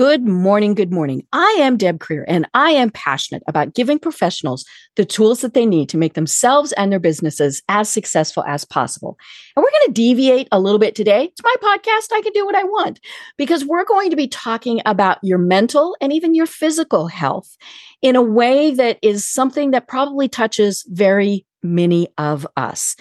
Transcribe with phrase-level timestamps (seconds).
[0.00, 0.72] Good morning.
[0.72, 1.26] Good morning.
[1.30, 4.64] I am Deb Creer, and I am passionate about giving professionals
[4.96, 9.18] the tools that they need to make themselves and their businesses as successful as possible.
[9.54, 11.24] And we're going to deviate a little bit today.
[11.24, 12.14] It's my podcast.
[12.16, 12.98] I can do what I want
[13.36, 17.58] because we're going to be talking about your mental and even your physical health
[18.00, 22.96] in a way that is something that probably touches very many of us.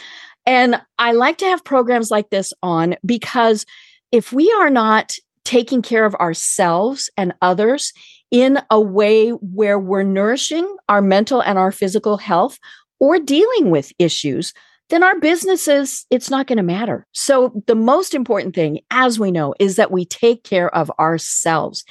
[0.45, 3.65] And I like to have programs like this on because
[4.11, 7.93] if we are not taking care of ourselves and others
[8.31, 12.59] in a way where we're nourishing our mental and our physical health
[12.99, 14.53] or dealing with issues,
[14.89, 17.05] then our businesses, it's not going to matter.
[17.11, 21.83] So, the most important thing, as we know, is that we take care of ourselves.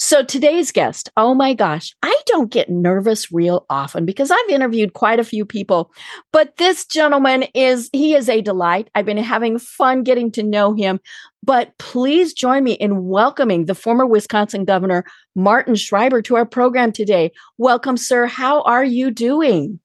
[0.00, 4.92] So today's guest, oh my gosh, I don't get nervous real often because I've interviewed
[4.92, 5.90] quite a few people,
[6.32, 8.90] but this gentleman is, he is a delight.
[8.94, 11.00] I've been having fun getting to know him,
[11.42, 16.92] but please join me in welcoming the former Wisconsin governor, Martin Schreiber to our program
[16.92, 17.32] today.
[17.58, 18.26] Welcome, sir.
[18.26, 19.80] How are you doing?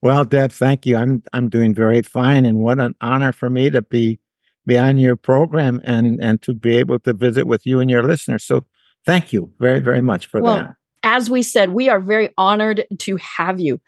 [0.00, 0.96] Well, Deb, thank you.
[0.96, 2.46] I'm, I'm doing very fine.
[2.46, 4.18] And what an honor for me to be,
[4.64, 8.02] be on your program and, and to be able to visit with you and your
[8.02, 8.44] listeners.
[8.44, 8.64] So
[9.06, 10.74] Thank you very, very much for well, that.
[11.02, 13.80] As we said, we are very honored to have you.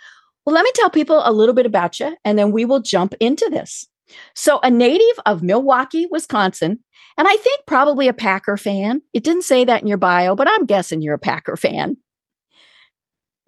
[0.45, 3.15] Well, let me tell people a little bit about you, and then we will jump
[3.21, 3.87] into this.
[4.35, 6.81] So, a native of Milwaukee, Wisconsin,
[7.17, 9.03] and I think probably a Packer fan.
[9.13, 11.97] It didn't say that in your bio, but I'm guessing you're a Packer fan.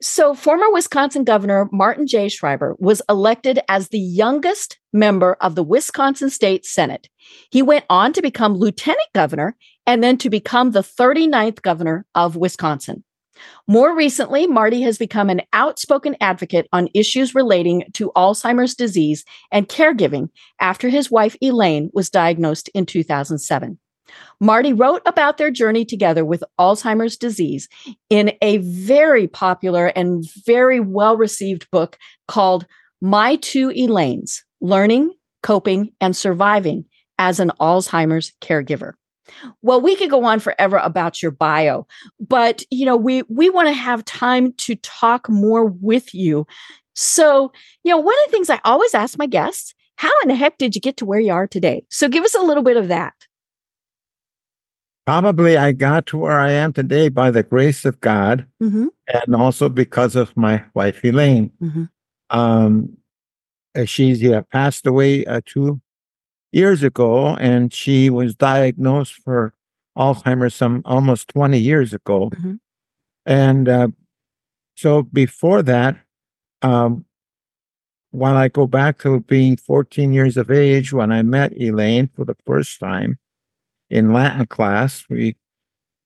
[0.00, 2.28] So, former Wisconsin Governor Martin J.
[2.28, 7.08] Schreiber was elected as the youngest member of the Wisconsin State Senate.
[7.50, 9.56] He went on to become lieutenant governor
[9.86, 13.04] and then to become the 39th governor of Wisconsin.
[13.66, 19.68] More recently, Marty has become an outspoken advocate on issues relating to Alzheimer's disease and
[19.68, 20.28] caregiving
[20.60, 23.78] after his wife Elaine was diagnosed in 2007.
[24.40, 27.68] Marty wrote about their journey together with Alzheimer's disease
[28.10, 31.96] in a very popular and very well received book
[32.28, 32.66] called
[33.00, 35.12] My Two Elaines Learning,
[35.42, 36.84] Coping, and Surviving
[37.18, 38.94] as an Alzheimer's Caregiver.
[39.62, 41.86] Well, we could go on forever about your bio,
[42.20, 46.46] but you know, we we want to have time to talk more with you.
[46.94, 47.52] So,
[47.84, 50.58] you know, one of the things I always ask my guests, how in the heck
[50.58, 51.84] did you get to where you are today?
[51.90, 53.14] So give us a little bit of that.
[55.06, 58.86] Probably I got to where I am today by the grace of God mm-hmm.
[59.08, 61.50] and also because of my wife, Elaine.
[61.60, 61.84] Mm-hmm.
[62.30, 62.96] Um,
[63.84, 65.80] she's yeah, passed away uh, two
[66.52, 69.54] years ago, and she was diagnosed for
[69.96, 72.30] Alzheimer's some almost 20 years ago.
[72.30, 72.54] Mm-hmm.
[73.26, 73.88] And uh,
[74.74, 75.96] so before that,
[76.62, 77.04] um,
[78.10, 82.24] while I go back to being 14 years of age when I met Elaine for
[82.24, 83.18] the first time
[83.90, 85.36] in Latin class, we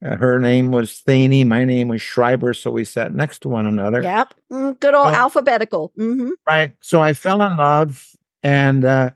[0.05, 3.67] uh, her name was Thaney, my name was Schreiber, so we sat next to one
[3.67, 4.03] another.
[4.03, 5.91] Yep, mm, good old alphabetical.
[5.99, 6.31] Mm-hmm.
[6.47, 6.73] Right.
[6.81, 8.07] So I fell in love,
[8.43, 9.11] and uh,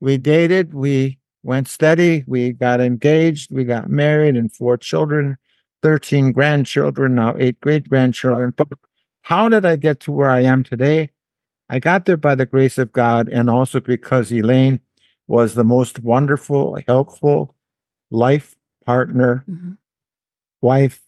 [0.00, 5.36] we dated, we went steady, we got engaged, we got married, and four children,
[5.82, 8.52] 13 grandchildren, now eight great grandchildren.
[8.56, 8.68] But
[9.22, 11.10] how did I get to where I am today?
[11.68, 14.80] I got there by the grace of God and also because Elaine
[15.26, 17.54] was the most wonderful, helpful
[18.10, 19.72] life partner, mm-hmm.
[20.62, 21.02] wife,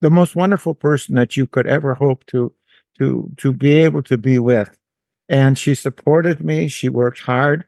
[0.00, 2.52] the most wonderful person that you could ever hope to
[2.98, 4.76] to to be able to be with
[5.28, 6.68] and she supported me.
[6.68, 7.64] She worked hard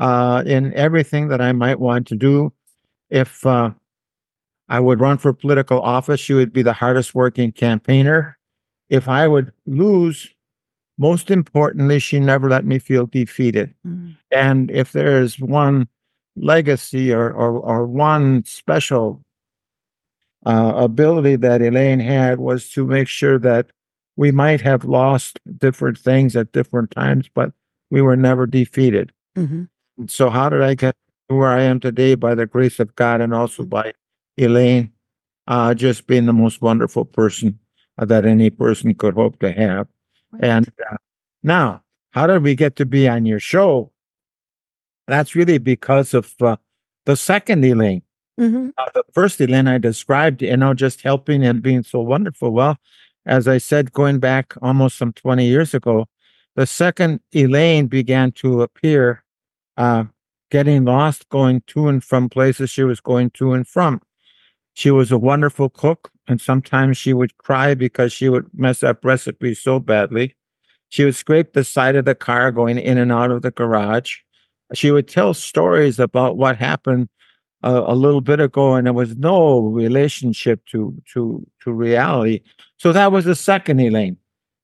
[0.00, 2.52] uh, in everything that I might want to do.
[3.10, 3.70] If uh,
[4.68, 8.38] I would run for political office, she would be the hardest working campaigner.
[8.88, 10.28] If I would lose,
[10.98, 13.74] most importantly, she never let me feel defeated.
[13.86, 14.16] Mm.
[14.30, 15.88] And if there's one
[16.36, 19.22] legacy or, or, or one special
[20.46, 23.70] uh, ability that Elaine had was to make sure that
[24.16, 27.52] we might have lost different things at different times, but
[27.90, 29.12] we were never defeated.
[29.36, 29.64] Mm-hmm.
[30.06, 30.96] So, how did I get
[31.28, 32.14] where I am today?
[32.14, 33.70] By the grace of God and also mm-hmm.
[33.70, 33.92] by
[34.36, 34.92] Elaine,
[35.46, 37.58] uh, just being the most wonderful person
[37.98, 39.86] that any person could hope to have.
[40.32, 40.44] Right.
[40.44, 40.96] And uh,
[41.42, 43.92] now, how did we get to be on your show?
[45.06, 46.56] that's really because of uh,
[47.04, 48.02] the second Elaine.
[48.40, 48.72] Mhm.
[48.76, 52.50] Uh, the first Elaine I described, you know, just helping and being so wonderful.
[52.50, 52.78] Well,
[53.26, 56.06] as I said, going back almost some 20 years ago,
[56.56, 59.24] the second Elaine began to appear,
[59.76, 60.04] uh,
[60.50, 64.00] getting lost, going to and from places she was going to and from.
[64.74, 69.04] She was a wonderful cook, and sometimes she would cry because she would mess up
[69.04, 70.36] recipes so badly.
[70.88, 74.16] She would scrape the side of the car going in and out of the garage.
[74.74, 77.08] She would tell stories about what happened
[77.64, 82.40] a, little bit ago, and there was no relationship to to to reality.
[82.76, 84.16] So that was the second Elaine.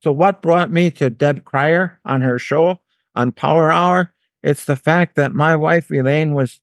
[0.02, 2.80] So what brought me to Deb Cryer on her show
[3.14, 4.12] on Power Hour?
[4.42, 6.60] It's the fact that my wife Elaine was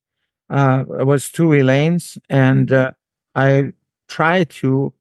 [0.49, 2.91] uh, was two Elaines, and uh,
[3.35, 3.73] I
[4.07, 4.93] tried to.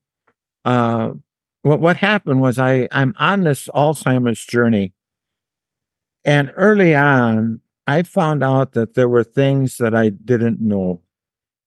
[0.64, 1.12] Uh,
[1.62, 4.92] what what happened was I I'm on this Alzheimer's journey,
[6.24, 11.00] and early on I found out that there were things that I didn't know,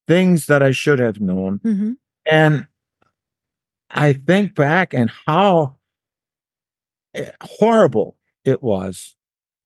[0.10, 1.98] things that I should have known, Mhm.
[2.26, 2.68] and
[3.92, 5.76] I think back and how
[7.14, 9.16] eh, horrible it was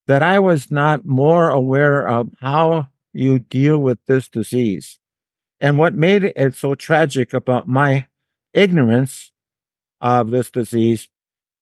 [0.08, 5.00] that I was not more aware of how you deal with this disease.
[5.62, 8.08] And what made it so tragic about my
[8.54, 9.32] ignorance
[10.02, 11.08] of this disease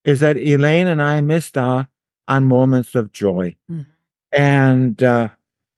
[0.04, 1.86] is that Elaine and I missed out
[2.27, 3.56] on moments of joy.
[3.69, 3.86] Mhm.
[4.31, 5.30] And uh,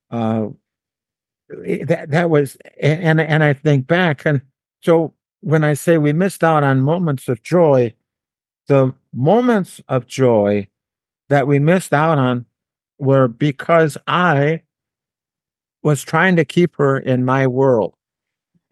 [0.09, 0.49] uh,
[1.85, 4.41] that that was and and I think back and
[4.81, 7.93] so when I say we missed out on moments of joy,
[8.67, 10.67] the moments of joy
[11.29, 12.45] that we missed out on
[12.97, 14.61] were because I
[15.83, 17.93] was trying to keep her in my world.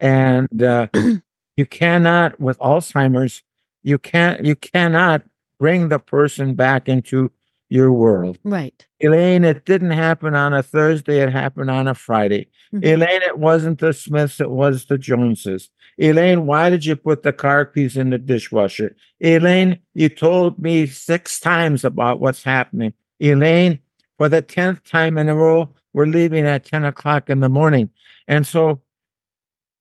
[0.00, 0.88] And uh,
[1.56, 3.42] you cannot, with Alzheimer's,
[3.82, 5.22] you can't, you cannot
[5.58, 7.30] bring the person back into
[7.72, 8.38] your world.
[8.44, 8.86] Right.
[9.00, 12.48] Elaine, it didn't happen on a Thursday, it happened on a Friday.
[12.74, 12.84] Mhm.
[12.84, 15.70] Elaine, it wasn't the Smiths, it was the Joneses.
[15.98, 18.94] Elaine, why did you put the car keys in the dishwasher?
[19.20, 22.92] Elaine, you told me six times about what's happening.
[23.20, 23.78] Elaine,
[24.18, 27.88] for the tenth time in a row, we're leaving at 10 o'clock in the morning.
[28.28, 28.82] And so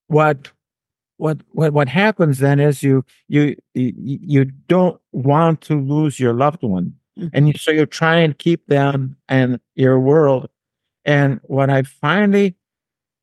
[0.08, 0.52] what
[1.18, 6.34] what what what happens then is you you you, you don't want to lose your
[6.34, 6.96] loved one.
[7.20, 7.30] Mhm.
[7.34, 10.50] And you, so you try and keep them and your world.
[11.06, 12.56] And what I finally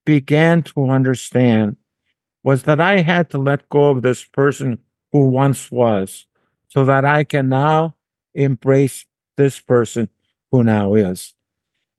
[0.06, 1.76] began to understand
[2.44, 4.78] was that I had to let go of this person
[5.12, 6.26] who once was
[6.68, 7.96] so that I can now
[8.34, 9.06] embrace
[9.36, 10.08] this person
[10.52, 11.34] who now is.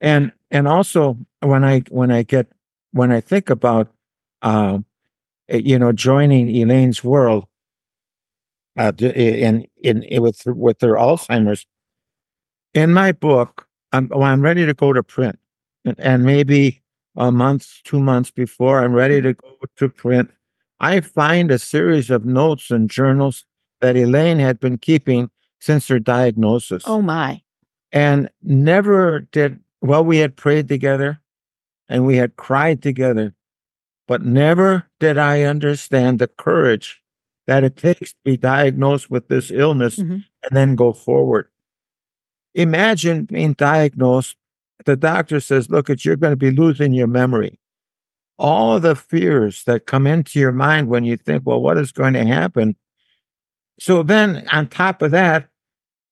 [0.00, 2.48] And and also when I when I get
[2.92, 3.92] when I think about
[5.48, 7.46] eh, you know joining Elaine's world
[8.78, 11.66] uh in in, in with with her Alzheimer's
[12.74, 15.38] in my book I'm well, I'm ready to go to print
[15.84, 16.82] and, and maybe
[17.16, 20.30] a month two months before I'm ready to go to print
[20.78, 23.44] I find a series of notes and journals
[23.80, 25.30] that Elaine had been keeping
[25.60, 27.42] since her diagnosis Oh my.
[27.92, 31.20] and never did well we had prayed together
[31.88, 33.34] and we had cried together
[34.06, 37.02] but never did i understand the courage
[37.46, 40.24] that it takes to be diagnosed with this illness Mhm.
[40.44, 41.48] and then go forward
[42.54, 44.36] imagine being diagnosed
[44.86, 47.58] the doctor says look you're going to be losing your memory
[48.38, 51.92] all of the fears that come into your mind when you think well what is
[51.92, 52.74] going to happen
[53.78, 55.50] so then on top of that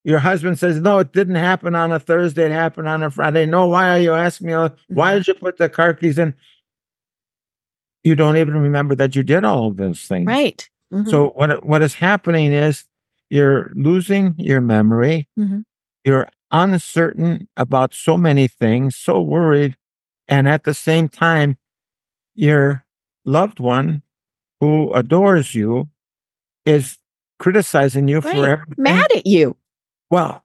[0.04, 3.44] your husband says, No, it didn't happen on a Thursday, it happened on a Friday.
[3.44, 4.54] No, why are you asking me?
[4.88, 6.34] Why did you put the car keys in?
[8.04, 10.26] You don't even remember that you did all of those things.
[10.26, 10.68] Right.
[10.92, 11.10] Mhm.
[11.10, 12.84] So what what is happening is
[13.28, 15.28] you're losing your memory.
[15.38, 15.64] Mhm.
[16.04, 19.76] You're uncertain about so many things, so worried,
[20.26, 21.58] and at the same time,
[22.34, 22.84] your
[23.24, 24.02] loved one
[24.60, 25.88] who adores you
[26.64, 26.98] is
[27.38, 28.50] criticizing you for Right.
[28.50, 28.74] everything.
[28.82, 29.56] mad at you.
[30.10, 30.44] Well,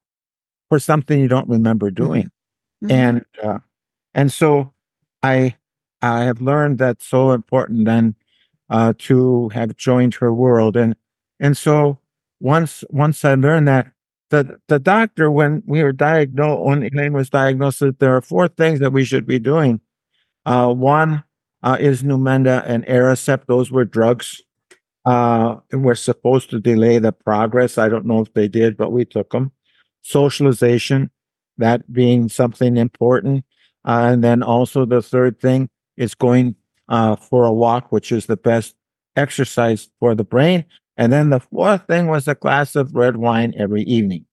[0.69, 2.31] for something you don't remember doing.
[2.83, 2.91] Mhm.
[2.91, 3.59] And uh,
[4.13, 4.73] and so
[5.23, 5.55] I
[6.01, 8.15] I have learned that's so important then
[8.69, 10.75] uh, to have joined her world.
[10.77, 10.95] And
[11.39, 11.99] and so
[12.39, 13.91] once once I learned that
[14.33, 18.47] the the doctor when we were diagnosed when Elaine was diagnosed that there are four
[18.47, 19.79] things that we should be doing.
[20.43, 21.23] Uh, one
[21.61, 23.45] uh, is Namenda and Aricept.
[23.45, 24.41] Those were drugs.
[25.05, 27.77] Uh, and we're supposed to delay the progress.
[27.77, 29.51] I don't know if they did, but we took them.
[30.01, 31.11] Socialization,
[31.57, 33.45] that being something important.
[33.85, 36.55] Uh, and then also the third thing is going
[36.89, 38.75] uh, for a walk, which is the best
[39.15, 40.65] exercise for the brain.
[40.97, 44.25] And then the fourth thing was a glass of red wine every evening.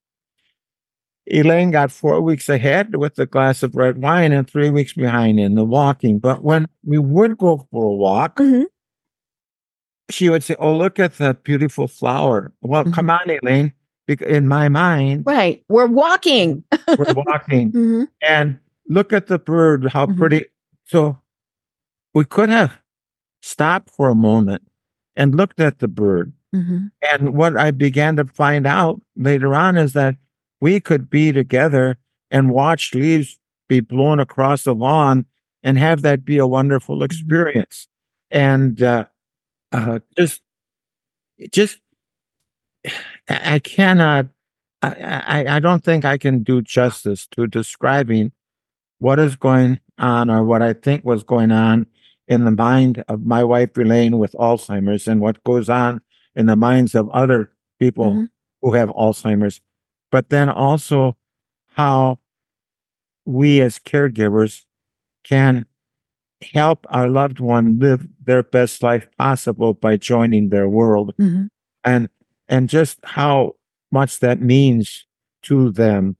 [1.26, 5.38] Elaine got four weeks ahead with a glass of red wine and three weeks behind
[5.38, 6.18] in the walking.
[6.18, 8.64] But when we would go for a walk, Mhm.
[10.10, 12.52] she would say, Oh, look at that beautiful flower.
[12.62, 12.92] Well, Mhm.
[12.92, 13.72] come on, Elaine.
[14.26, 15.62] In my mind, Right.
[15.68, 16.64] We're walking.
[16.98, 18.08] we're walking Mhm.
[18.20, 20.16] and look at the bird, how Mhm.
[20.18, 20.44] pretty.
[20.86, 21.20] So
[22.12, 22.76] we could have
[23.40, 24.62] stopped for a moment
[25.14, 26.32] and looked at the bird.
[26.54, 26.90] Mhm.
[27.02, 30.16] And what I began to find out later on is that
[30.60, 31.96] we could be together
[32.30, 33.38] and watch leaves
[33.68, 35.26] be blown across the lawn
[35.62, 37.86] and have that be a wonderful experience.
[38.30, 39.06] And uh,
[39.72, 40.42] uh, just,
[41.52, 41.78] just,
[43.28, 44.26] I I cannot,
[44.82, 48.32] I, I, I don't think I can do justice to describing
[48.98, 51.86] what is going on or what I think was going on
[52.28, 56.00] in the mind of my wife Elaine with Alzheimer's and what goes on
[56.34, 58.28] in the minds of other people Mhm.
[58.62, 59.60] who have Alzheimer's,
[60.10, 61.16] but then also
[61.74, 62.18] how
[63.26, 64.64] we as caregivers
[65.24, 65.66] can
[66.54, 71.48] help our loved one live their best life possible by joining their world Mhm.
[71.84, 72.08] and
[72.48, 73.54] and just how
[73.92, 75.06] much that means
[75.42, 76.16] to them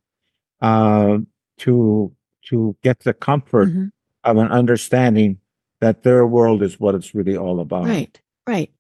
[0.61, 1.19] uh,
[1.59, 3.91] to to get the comfort Mhm.
[4.25, 5.39] of an understanding
[5.81, 7.85] that their world is what it's really all about.
[7.87, 8.21] Right.
[8.47, 8.71] Right.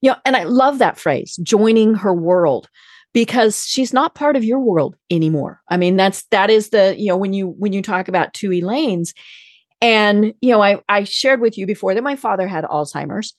[0.00, 0.16] Yeah.
[0.24, 2.68] And I love that phrase, joining her world,
[3.12, 5.60] because she's not part of your world anymore.
[5.68, 8.52] I mean, that's that is the, you know, when you when you talk about two
[8.52, 9.14] Elaines,
[9.80, 13.34] and you know, I I shared with you before that my father had Alzheimer's,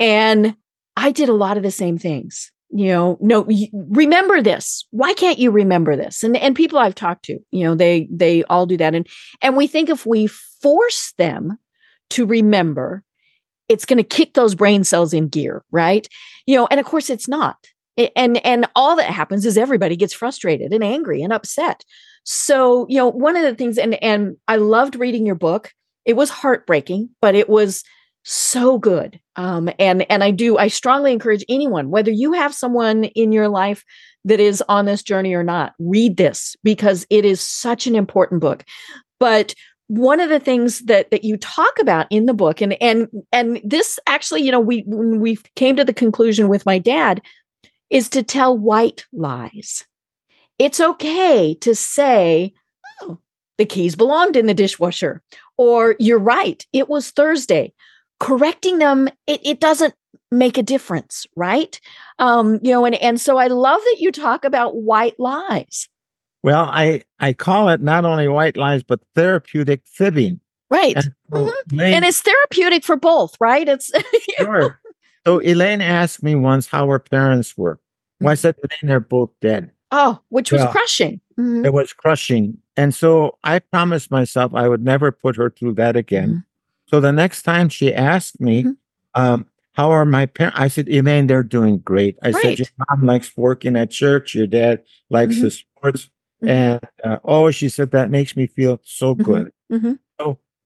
[0.00, 0.56] and
[0.96, 2.50] I did a lot of the same things.
[2.70, 4.84] You know, no, remember this.
[4.90, 6.24] Why can't you remember this?
[6.24, 9.06] And and people I've talked to, you know, they they all do that, and
[9.42, 11.58] and we think if we force them
[12.10, 13.04] to remember,
[13.68, 16.06] it's going to kick those brain cells in gear, right?
[16.46, 17.56] You know, and of course it's not.
[18.16, 21.84] And and all that happens is everybody gets frustrated and angry and upset.
[22.24, 25.72] So, you know, one of the things and and I loved reading your book.
[26.04, 27.84] It was heartbreaking, but it was
[28.24, 29.20] so good.
[29.36, 33.48] Um and and I do I strongly encourage anyone whether you have someone in your
[33.48, 33.84] life
[34.24, 38.40] that is on this journey or not, read this because it is such an important
[38.40, 38.64] book.
[39.20, 39.54] But
[39.88, 43.60] one of the things that that you talk about in the book and and and
[43.62, 47.20] this actually you know we we came to the conclusion with my dad
[47.90, 49.84] is to tell white lies.
[50.58, 52.54] It's okay to say
[53.02, 53.18] oh
[53.58, 55.22] the keys belonged in the dishwasher
[55.58, 57.72] or you're right it was thursday.
[58.20, 59.94] Correcting them it, it doesn't
[60.30, 61.78] make a difference right?
[62.18, 65.88] Um you know and and so i love that you talk about white lies
[66.44, 70.40] Well, I I call it not only white lies but therapeutic fibbing.
[70.70, 71.52] right And so Mhm.
[71.72, 73.90] Elaine- and it's therapeutic for both right it's
[74.38, 74.78] Sure.
[75.26, 77.80] So Elaine asked me once how her parents were.
[78.20, 79.70] Well, I said, Elaine, they're both dead.
[79.90, 80.70] Oh, which was Yeah.
[80.70, 81.20] crushing.
[81.38, 81.64] Mhm.
[81.64, 82.58] It was crushing.
[82.76, 86.44] And so I promised myself I would never put her through that again.
[86.90, 88.76] So the next time she asked me, Mhm.
[89.14, 90.58] um, how are my parents?
[90.60, 92.16] I said, Elaine, they're doing great.
[92.22, 94.34] I said, your mom likes working at church.
[94.34, 95.40] Your dad likes Mhm.
[95.42, 96.10] the sports.
[96.48, 99.24] And uh, oh, she said, that makes me feel so Mhm.
[99.24, 99.52] good.
[99.72, 99.98] Mhm.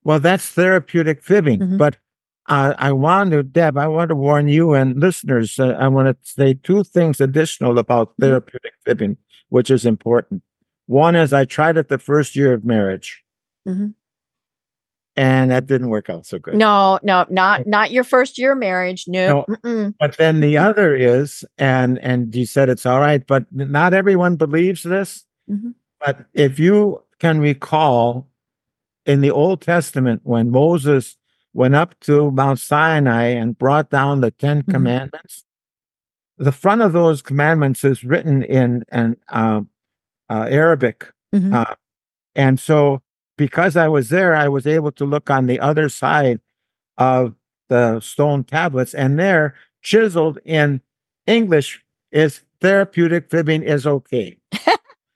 [0.04, 1.60] Well, that's therapeutic fibbing.
[1.60, 1.78] Mhm.
[1.78, 1.96] But
[2.48, 5.58] uh, I want to, Deb, I want to warn you and listeners.
[5.58, 8.20] Uh, I want to say two things additional about Mhm.
[8.22, 9.16] therapeutic fibbing,
[9.50, 10.42] which is important.
[10.86, 13.22] One is I tried it the first year of marriage,
[13.68, 13.92] Mhm.
[15.16, 16.54] and that didn't work out so good.
[16.54, 19.04] No, no, not not your first year of marriage.
[19.08, 19.44] No.
[19.48, 19.94] Mm-mm.
[20.00, 24.36] But then the other is, and and you said it's all right, but not everyone
[24.36, 25.24] believes this.
[25.48, 25.74] Mhm.
[26.04, 28.28] But if you can recall,
[29.06, 31.16] in the Old Testament, when Moses
[31.54, 34.72] went up to Mount Sinai and brought down the 10 Mhm.
[34.72, 35.44] Commandments,
[36.38, 39.62] the front of those commandments is written in an uh,
[40.30, 41.54] uh, Arabic, Mhm.
[41.54, 41.74] Uh,
[42.36, 43.02] and so
[43.38, 46.40] because I was there, I was able to look on the other side
[46.98, 47.34] of
[47.70, 50.82] the stone tablets, and there, chiseled in
[51.26, 54.37] English, is therapeutic fibbing is okay.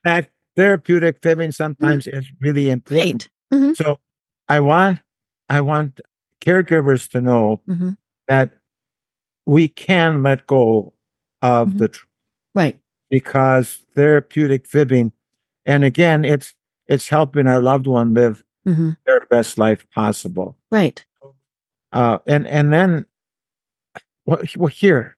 [0.05, 3.29] That therapeutic fibbing sometimes is really important.
[3.51, 3.77] Right.
[3.77, 3.99] So
[4.49, 5.01] I want
[5.49, 6.01] I want
[6.41, 7.97] caregivers to know Mhm.
[8.29, 8.51] that
[9.47, 10.93] we can let go
[11.43, 11.79] of Mhm.
[11.79, 12.07] the tr-
[12.55, 12.79] Right.
[13.11, 15.13] because therapeutic fibbing
[15.67, 16.55] and again it's
[16.87, 18.97] it's helping our loved one live Mhm.
[19.07, 21.05] their best life possible Right.
[21.93, 23.07] uh and and then
[24.27, 25.17] well, well here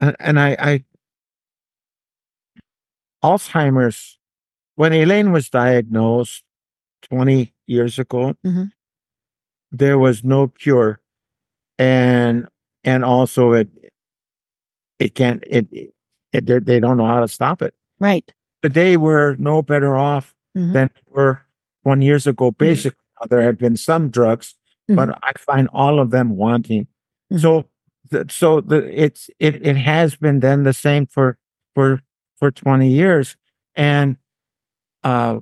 [0.00, 0.84] and, and i i
[3.22, 4.18] alzheimer's
[4.76, 6.42] when elaine was diagnosed
[7.02, 8.70] 20 years ago Mhm.
[9.70, 11.00] there was no cure
[11.78, 12.46] and
[12.84, 13.68] and also it
[14.98, 15.94] it can't it, it,
[16.32, 18.32] it they- don't know how to stop it Right.
[18.62, 20.72] But they were no better off Mhm.
[20.72, 21.42] than we were
[21.84, 22.50] 20 years ago.
[22.50, 24.56] Basically, Now, there have been some drugs,
[24.88, 26.88] but I find all of them wanting.
[27.32, 27.40] Mhm.
[27.40, 27.68] So,
[28.10, 31.38] the, so the it's it it has been then the same for
[31.76, 32.00] for
[32.42, 33.36] for 20 years,
[33.76, 34.16] and
[35.04, 35.38] uh,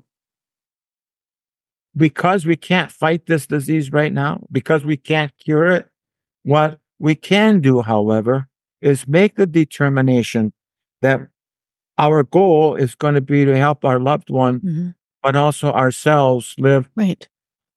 [1.96, 5.88] because we can't fight this disease right now, because we can't cure it,
[6.42, 8.48] what we can do, however,
[8.82, 10.52] is make the determination
[11.00, 11.20] that
[11.96, 14.94] our goal is going to be to help our loved one, Mhm.
[15.22, 17.26] but also ourselves live Right.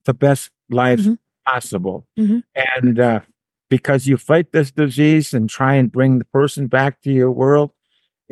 [0.04, 1.18] the best lives Mhm.
[1.48, 2.06] possible.
[2.20, 2.44] Mhm.
[2.56, 3.22] And uh,
[3.70, 7.72] because you fight this disease and try and bring the person back to your world,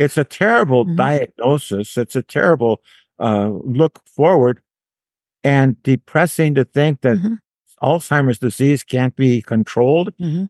[0.03, 0.96] it's a terrible Mhm.
[0.98, 1.98] diagnosis.
[1.98, 2.81] It's a terrible
[3.20, 4.62] uh, look forward
[5.43, 7.38] and depressing to think that Mhm.
[7.84, 10.10] Alzheimer's disease can't be controlled.
[10.20, 10.50] Mhm.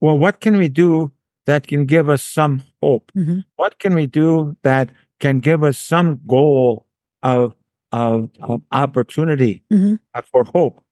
[0.00, 1.12] Well, what can we do
[1.46, 3.12] that can give us some hope?
[3.14, 3.44] Mhm.
[3.56, 4.90] What can we do that
[5.20, 6.86] can give us some goal
[7.22, 7.54] of
[7.92, 9.98] of, of opportunity Mhm.
[10.14, 10.82] uh, for hope?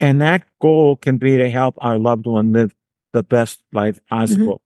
[0.00, 2.74] And that goal can be to help our loved one live
[3.12, 4.60] the best life possible.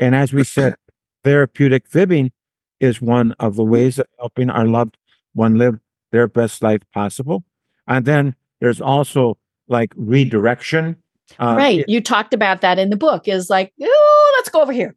[0.00, 0.74] And as we said,
[1.24, 2.32] therapeutic fibbing
[2.80, 4.96] is one of the ways of helping our loved
[5.34, 5.78] one live
[6.10, 7.44] their best life possible.
[7.86, 9.38] And then there's also
[9.68, 10.96] like redirection.
[11.38, 11.84] Uh, right.
[11.88, 13.26] You talked about that in the book.
[13.28, 14.94] Is like, oh, let's go over here.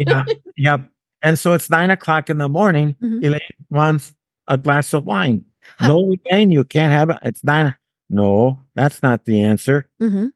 [0.00, 0.24] yeah,
[0.56, 0.80] yep.
[1.22, 2.96] And so it's nine o'clock in the morning.
[3.02, 3.22] Mhm.
[3.24, 3.40] Elaine
[3.70, 4.14] wants
[4.48, 5.44] a glass of wine.
[5.80, 7.18] No, Elaine, you can't have it.
[7.22, 7.74] It's nine.
[8.10, 9.88] No, that's not the answer.
[10.00, 10.30] Mhm.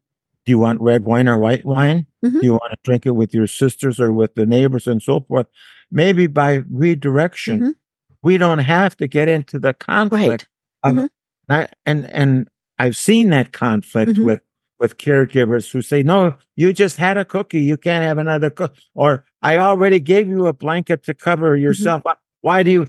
[0.48, 2.06] Do you want red wine or white wine?
[2.24, 2.40] Mhm.
[2.40, 5.20] Do you want to drink it with your sisters or with the neighbors and so
[5.20, 5.46] forth?
[5.90, 7.74] Maybe by redirection, Mhm.
[8.22, 10.48] we don't have to get into the conflict.
[10.82, 10.96] Right.
[11.00, 11.10] of-.
[11.50, 14.24] I- and and I've seen that conflict Mhm.
[14.24, 14.40] with
[14.80, 17.60] with caregivers who say, "No, you just had a cookie.
[17.60, 21.62] You can't have another cook." Or I already gave you a blanket to cover Mm-hmm.
[21.64, 22.04] yourself.
[22.06, 22.86] Why- Why do you?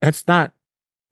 [0.00, 0.54] That's not.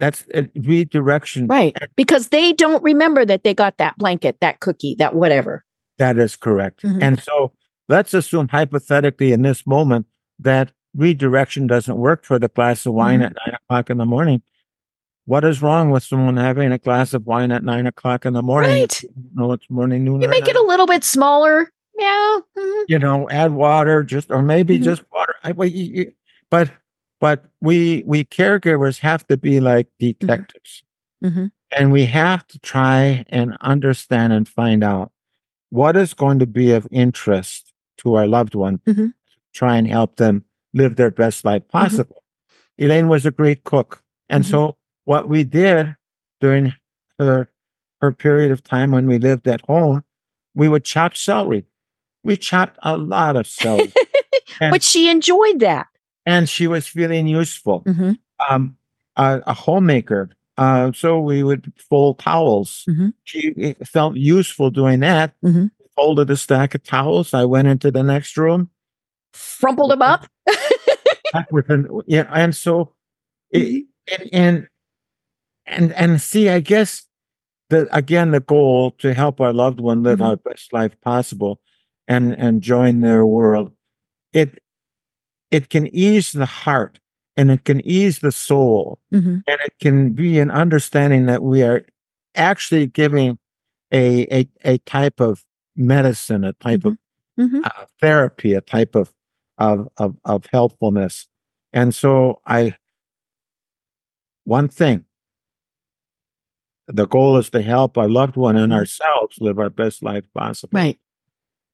[0.00, 1.46] That's uh, redirection.
[1.46, 1.76] Right.
[1.94, 5.64] Because they don't remember that they got that blanket, that cookie, that whatever.
[5.98, 6.82] That is correct.
[6.82, 7.02] Mhm.
[7.02, 7.52] And so
[7.88, 10.06] let's assume hypothetically in this moment
[10.38, 13.26] that redirection doesn't work for the glass of wine Mhm.
[13.26, 14.42] at nine o'clock in the morning.
[15.26, 18.42] What is wrong with someone having a glass of wine at nine o'clock in the
[18.42, 18.70] morning?
[18.80, 19.04] Right.
[19.34, 20.22] No, it's morning, noon.
[20.22, 21.70] You make it a little bit smaller.
[21.98, 22.38] Yeah.
[22.58, 22.84] mhm.
[22.88, 24.84] you know, add water, just or maybe Mhm.
[24.84, 25.34] just water.
[25.44, 26.12] I, well, you- you-
[26.50, 26.70] but
[27.20, 30.82] but we we caregivers have to be like detectives,
[31.22, 31.52] Mhm.
[31.76, 35.12] and we have to try and understand and find out
[35.70, 38.78] what is going to be of interest to our loved one.
[38.86, 39.12] Mhm.
[39.52, 42.22] Try and help them live their best life possible.
[42.78, 44.48] Elaine was a great cook, and Mhm.
[44.50, 45.96] so what we did
[46.40, 46.72] during
[47.18, 47.48] her
[48.00, 50.02] her period of time when we lived at home,
[50.54, 51.66] we would chop celery.
[52.24, 53.92] We chopped a lot of celery,
[54.58, 55.88] but she enjoyed that.
[56.30, 57.82] And she was feeling useful.
[57.86, 58.18] Mhm.
[58.48, 58.76] Um,
[59.16, 62.84] a, a homemaker, uh, so we would fold towels.
[62.88, 63.12] Mhm.
[63.24, 65.34] She felt useful doing that.
[65.44, 65.70] Mhm.
[65.96, 67.34] Folded a stack of towels.
[67.34, 68.70] I went into the next room
[69.34, 70.26] Frumpled them up.
[71.68, 72.92] an yeah, and so
[73.50, 74.68] it, and and
[75.66, 77.06] and and see, I guess
[77.70, 80.26] the again the goal to help our loved one live Mhm.
[80.26, 81.60] our best life possible,
[82.08, 83.72] and and join their world.
[84.32, 84.58] It
[85.50, 87.00] it can ease the heart
[87.36, 89.42] and it can ease the soul Mhm.
[89.46, 91.84] and it can be an understanding that we are
[92.34, 93.38] actually giving
[93.92, 95.44] a a, a type of
[95.76, 96.96] medicine, a type of
[97.38, 97.64] Mhm.
[97.64, 99.12] uh, therapy, a type of
[99.58, 101.26] of of of helpfulness.
[101.72, 102.76] And so I
[104.44, 105.04] one thing
[106.88, 108.76] the goal is to help our loved one and Mhm.
[108.76, 110.76] ourselves live our best life possible.
[110.76, 110.98] Right.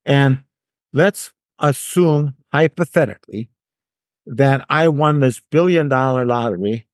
[0.05, 0.45] And
[0.93, 3.49] let's assume hypothetically
[4.27, 6.87] that I won this billion dollar lottery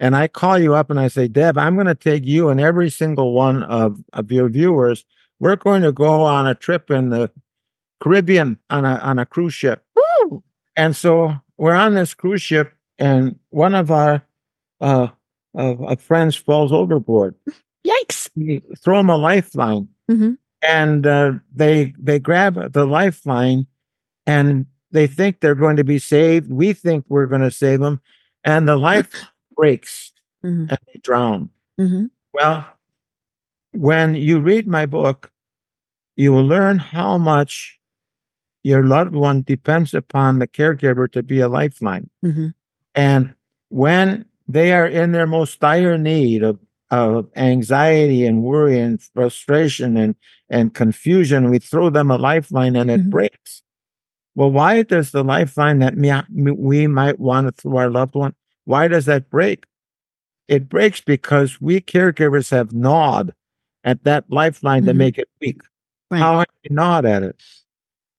[0.00, 2.60] and I call you up and I say, Deb, I'm going to take you and
[2.60, 5.04] every single one of, of your viewers.
[5.40, 7.30] We're going to go on a trip in the
[8.00, 9.84] Caribbean on a, on a cruise ship.
[9.96, 10.42] Woo.
[10.76, 14.22] And so we're on this cruise ship and one of our
[14.80, 15.08] uh,
[15.54, 17.34] of, of friends falls overboard.
[17.86, 18.30] Yikes.
[18.36, 20.38] We throw him a lifeline Mhm.
[20.62, 23.66] and uh, they they grab the lifeline
[24.26, 26.50] and they think they're going to be saved.
[26.50, 28.00] We think we're going to save them,
[28.44, 29.10] and the life
[29.56, 30.12] breaks
[30.44, 30.70] Mhm.
[30.70, 31.50] and they drown.
[31.80, 32.10] Mhm.
[32.32, 32.64] Well,
[33.72, 35.30] when you read my book,
[36.16, 37.78] you will learn how much
[38.62, 42.08] your loved one depends upon the caregiver to be a lifeline.
[42.24, 42.54] Mhm.
[42.94, 43.34] And
[43.68, 46.58] when they are in their most dire need of,
[46.90, 50.14] of anxiety and worry and frustration and,
[50.48, 53.10] and confusion, we throw them a lifeline and it Mhm.
[53.10, 53.62] breaks.
[54.38, 55.96] Well, why does the lifeline that
[56.56, 58.34] we might want to through our loved one,
[58.66, 59.64] why does that break?
[60.48, 63.34] It breaks because we caregivers have gnawed
[63.84, 64.96] at that lifeline to Mhm.
[64.96, 65.60] make it weak.
[66.10, 66.20] Right.
[66.20, 67.42] How have we gnawed at it?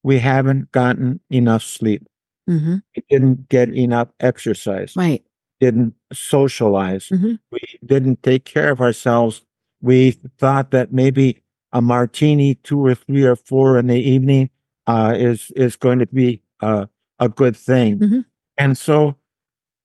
[0.04, 2.04] We haven't gotten enough sleep.
[2.48, 4.96] hmm We didn't get enough exercise.
[4.98, 5.24] Right.
[5.62, 7.10] Didn't socialize.
[7.10, 7.40] Mhm.
[7.52, 9.42] We didn't take care of ourselves.
[9.82, 14.50] We thought that maybe a martini, two or three or four in the evening,
[14.90, 16.86] uh, is is going to be uh,
[17.20, 18.00] a good thing.
[18.00, 18.26] Mhm.
[18.58, 19.16] And so,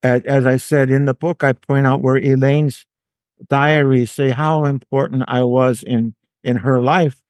[0.02, 2.86] as, as I said in the book, I point out where Elaine's
[3.48, 7.20] diaries say how important I was in in her life,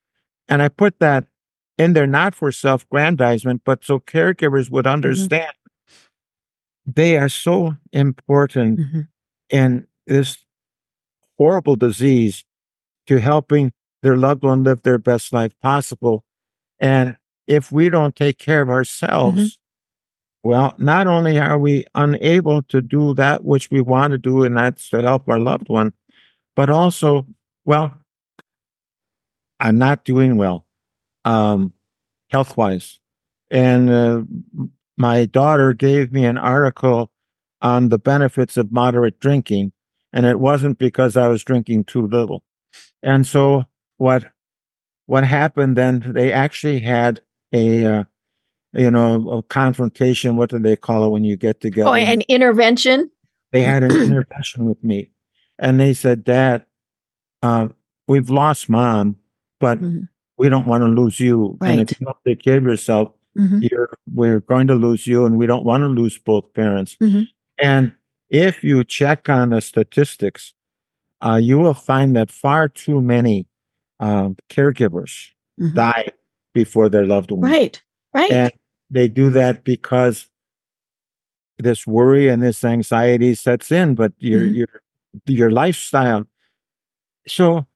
[0.49, 1.25] and I put that
[1.77, 5.53] in there not for self-grandizement, but so caregivers would understand
[6.87, 9.01] they are so important hmm
[9.51, 10.39] in this
[11.39, 12.45] horrible disease
[13.07, 16.25] to helping their loved one live their best life possible.
[16.81, 19.59] And if we don't take care of ourselves,
[20.43, 24.57] well, not only are we unable to do that which we want to do, and
[24.57, 25.93] that's to help our loved one,
[26.55, 27.27] but also,
[27.65, 27.95] well,
[29.59, 30.67] I'm not doing well,
[31.25, 31.73] um,
[32.31, 33.01] health wise.
[33.51, 34.23] And uh,
[34.97, 37.11] my daughter gave me an article
[37.63, 39.73] on the benefits of moderate drinking,
[40.13, 42.43] and it wasn't because I was drinking too little.
[43.03, 43.65] And so
[43.97, 44.25] what
[45.07, 46.13] what happened then?
[46.15, 47.21] They actually had
[47.55, 48.05] a uh,
[48.75, 50.37] you know a confrontation.
[50.37, 51.89] What do they call it when you get together?
[51.91, 53.11] Oh, an intervention.
[53.53, 55.11] they had an intervention with me,
[55.61, 56.67] and they said, "Dad,
[57.43, 57.69] uh,
[58.09, 59.17] we've lost mom,
[59.61, 60.09] but Mhm.
[60.37, 61.57] we don't want to lose you.
[61.63, 63.69] And if you don't take care of yourself, Mhm.
[63.71, 66.97] you're we're going to lose you, and we don't want to lose both parents.
[67.01, 67.29] Mhm.
[67.59, 67.93] And
[68.31, 70.53] if you check on the statistics,
[71.25, 73.47] uh, you will find that far too many
[74.01, 75.75] um, caregivers Mhm.
[75.75, 76.09] die
[76.55, 77.83] before their loved one, Right.
[78.15, 78.31] Right.
[78.33, 78.53] and
[78.91, 80.29] they do that because
[81.59, 83.95] this worry and this anxiety sets in.
[83.95, 84.55] But your Mhm.
[84.55, 84.69] your
[85.27, 86.27] your lifestyle.
[87.29, 87.67] So,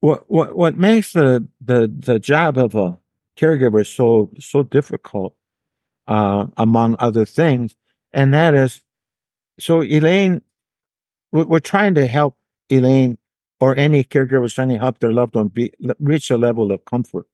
[0.00, 2.98] what what what makes the the the job of a
[3.36, 5.34] caregiver so so difficult,
[6.06, 7.74] uh, among other things,
[8.12, 8.82] and that is,
[9.58, 10.42] so Elaine,
[11.32, 12.36] we're, we're trying to help
[12.70, 13.18] Elaine
[13.60, 17.26] or any caregiver trying to help their loved one be reach a level of comfort,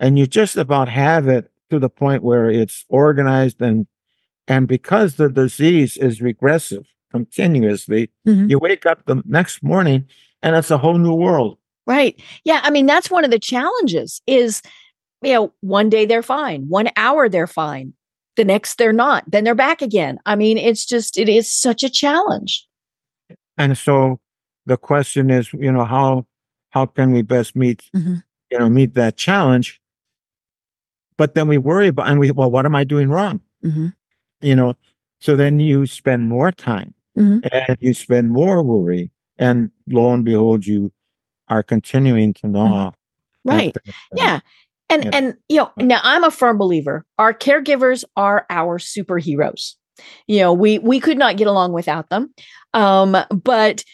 [0.00, 3.86] and you just about have it to the point where it's organized and
[4.46, 8.50] and because the disease is regressive continuously, Mhm.
[8.50, 10.06] you wake up the next morning
[10.42, 11.58] and it's a whole new world.
[11.86, 12.20] Right.
[12.44, 12.60] Yeah.
[12.62, 14.60] I mean, that's one of the challenges is,
[15.22, 17.94] you know, one day they're fine, one hour they're fine,
[18.36, 20.18] the next they're not, then they're back again.
[20.26, 22.66] I mean, it's just, it is such a challenge.
[23.56, 24.20] And so
[24.66, 26.26] the question is, you know, how
[26.70, 28.22] how can we best meet, Mhm.
[28.50, 29.80] you know, meet that challenge?
[31.18, 33.40] But then we worry about and we well, what am I doing wrong?
[33.62, 33.88] hmm
[34.40, 34.74] You know,
[35.20, 37.40] so then you spend more time Mhm.
[37.52, 40.92] and you spend more worry, and lo and behold, you
[41.48, 42.88] are continuing to gnaw.
[42.88, 42.94] at
[43.44, 43.76] Right.
[43.76, 44.40] uh, Yeah.
[44.90, 45.10] And, Yeah.
[45.14, 49.74] and, you know, now I'm a firm believer our caregivers are our superheroes.
[50.26, 52.34] You know, we, we could not get along without them.
[52.74, 53.84] Um, but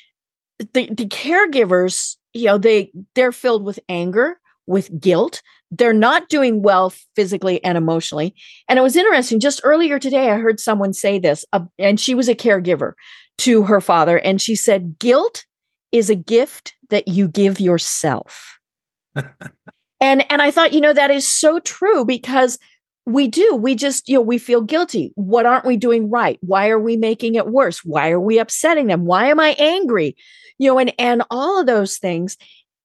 [0.58, 4.39] the, the caregivers, you know, they, they're filled with anger,
[4.70, 5.42] with guilt.
[5.70, 8.34] They're not doing well physically and emotionally.
[8.68, 9.40] And it was interesting.
[9.40, 12.92] Just earlier today, I heard someone say this, uh, and she was a caregiver
[13.38, 14.18] to her father.
[14.18, 15.44] And she said, guilt
[15.92, 18.58] is a gift that you give yourself.
[19.14, 22.58] and and I thought, you know, that is so true because
[23.06, 23.56] we do.
[23.56, 25.12] We just, you know, we feel guilty.
[25.16, 26.38] What aren't we doing right?
[26.42, 27.84] Why are we making it worse?
[27.84, 29.04] Why are we upsetting them?
[29.04, 30.16] Why am I angry?
[30.58, 32.36] You know, and and all of those things.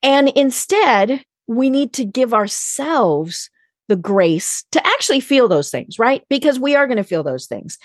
[0.01, 3.49] And instead, we need to give ourselves
[3.87, 6.23] the grace to actually feel those things, right?
[6.29, 7.77] Because we are going to feel those things.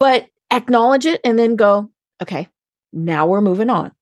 [0.00, 1.90] But acknowledge it and then go,
[2.22, 2.48] okay,
[2.92, 3.92] now we're moving on.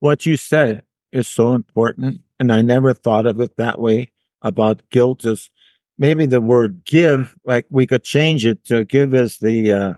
[0.00, 4.10] what you said is so important and i never thought of it that way
[4.42, 5.48] about guilt is
[5.98, 9.94] maybe the word give like we could change it to give is the uh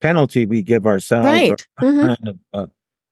[0.00, 1.66] penalty we give ourselves Right.
[1.80, 2.06] Mhm.
[2.16, 2.66] kind of, uh,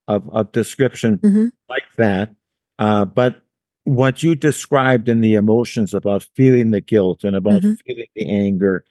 [0.07, 1.51] of of description Mhm.
[1.69, 2.29] like that
[2.79, 3.41] uh but
[3.83, 7.77] what you described in the emotions about feeling the guilt and about Mhm.
[7.85, 8.83] feeling the anger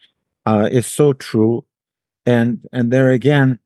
[0.47, 1.65] uh is so true.
[2.27, 3.59] And and there again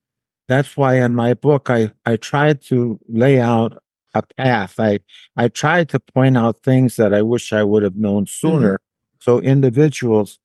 [0.49, 3.83] that's why in my book i i tried to lay out
[4.15, 4.81] a path.
[4.81, 5.01] I
[5.37, 8.81] i tried to point out things that i wish i would have known sooner
[9.21, 10.39] so individuals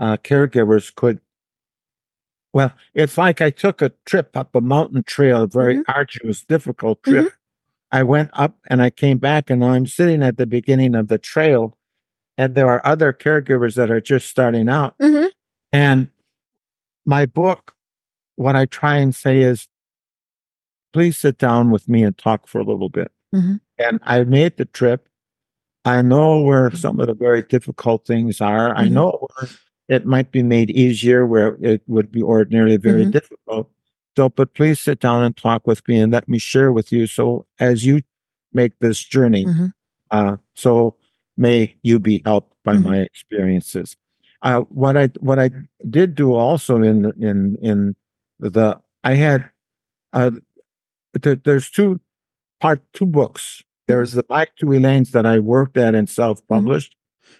[0.00, 1.20] uh caregivers could
[2.52, 7.02] well it's like i took a trip up a mountain trail a very arduous difficult
[7.02, 7.32] trip
[7.92, 11.18] i went up and i came back and i'm sitting at the beginning of the
[11.18, 11.76] trail
[12.38, 14.96] and there are other caregivers that are just starting out.
[14.98, 15.28] Mhm.
[15.70, 16.08] And
[17.04, 17.74] my book,
[18.36, 19.68] what I try and say is,
[20.94, 23.12] please sit down with me and talk for a little bit.
[23.34, 23.60] Mhm.
[23.78, 25.08] And I made the trip.
[25.84, 28.74] I know where some of the very difficult things are.
[28.76, 28.92] I Mhm.
[28.92, 29.50] know where
[29.88, 33.12] it might be made easier where it would be ordinarily very Mhm.
[33.12, 33.70] difficult.
[34.16, 37.06] So, but please sit down and talk with me and let me share with you.
[37.06, 38.02] So, as you
[38.52, 39.72] make this journey, Mhm.
[40.10, 40.96] uh, so
[41.36, 42.82] may you be helped by Mhm.
[42.84, 43.96] my experiences.
[44.42, 45.50] Uh, what I what I
[45.88, 47.96] did do also in the- in in
[48.38, 49.50] the I had
[50.12, 50.32] uh,
[51.14, 52.00] there, there's two
[52.60, 53.62] part two books.
[53.88, 56.94] There's the Back to Elaine's that I worked at and self published,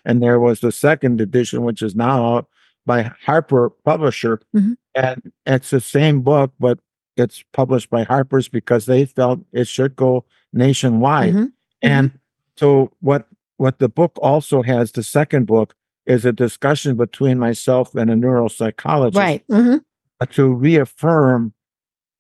[0.05, 2.49] and there was the second edition, which is now out
[2.87, 4.77] by Harper Publisher, Mhm.
[4.95, 6.79] and it's the same book, but
[7.17, 11.35] it's published by Harper's because they felt it should go nationwide.
[11.35, 11.53] Mhm.
[11.83, 12.19] And
[12.57, 13.27] so what
[13.59, 18.15] what the book also has, the second book, is a discussion between myself and a
[18.15, 19.47] neuropsychologist Right.
[19.49, 19.85] Mhm.
[20.21, 21.53] uh, to reaffirm.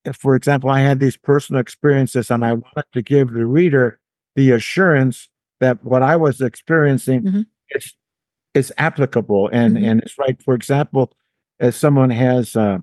[0.05, 3.98] If, for example, I had these personal experiences and I wanted to give the reader
[4.37, 7.46] the assurance that what I was experiencing Mhm.
[7.70, 7.94] is
[8.55, 9.85] is applicable and Mhm.
[9.91, 10.41] and it's right.
[10.43, 11.12] For example,
[11.59, 12.79] if someone has uh,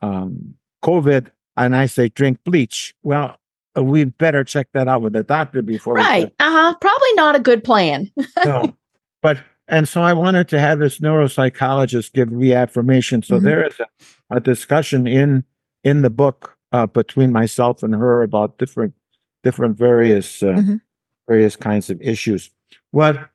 [0.00, 0.54] um,
[0.84, 3.36] COVID and I say drink bleach, well,
[3.76, 5.94] we better check that out with the doctor before.
[5.94, 6.32] Right.
[6.38, 6.74] Uh huh.
[6.80, 8.10] Probably not a good plan.
[8.44, 8.76] no.
[9.22, 13.22] But and so I wanted to have this neuropsychologist give reaffirmation.
[13.22, 13.42] So Mhm.
[13.42, 15.44] there is a, a discussion in
[15.84, 18.94] in the book uh, between myself and her about different
[19.42, 20.80] different various uh, Mhm.
[21.28, 22.50] various kinds of issues.
[22.90, 23.30] What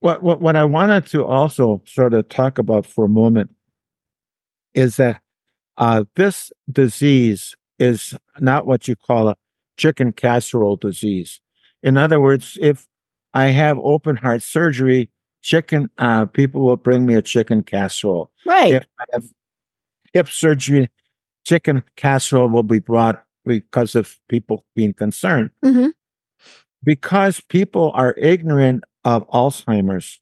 [0.00, 3.50] what what what I wanted to also sort of talk about for a moment
[4.74, 5.20] is that
[5.78, 9.36] uh, this disease is not what you call a
[9.76, 11.40] chicken casserole disease.
[11.82, 12.86] In other words, if
[13.34, 15.10] I have open heart surgery,
[15.42, 18.30] chicken uh, people will bring me a chicken casserole.
[18.44, 18.74] Right.
[18.74, 19.24] If I have
[20.12, 20.90] hip surgery,
[21.44, 25.50] chicken casserole will be brought because of people being concerned.
[25.64, 25.92] Mhm.
[26.84, 30.20] Because people are ignorant of Alzheimer's,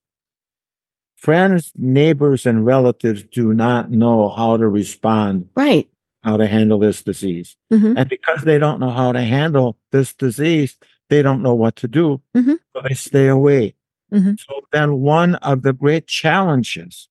[1.17, 5.89] friends, neighbors, and relatives do not know how to respond, Right.
[6.23, 7.57] how to handle this disease.
[7.73, 7.95] Mhm.
[7.97, 10.77] And because they don't know how to handle this disease,
[11.11, 12.21] they don't know what to do.
[12.35, 12.59] Mhm.
[12.75, 13.75] So they stay away.
[14.13, 14.39] Mhm.
[14.39, 17.09] So then one of the great challenges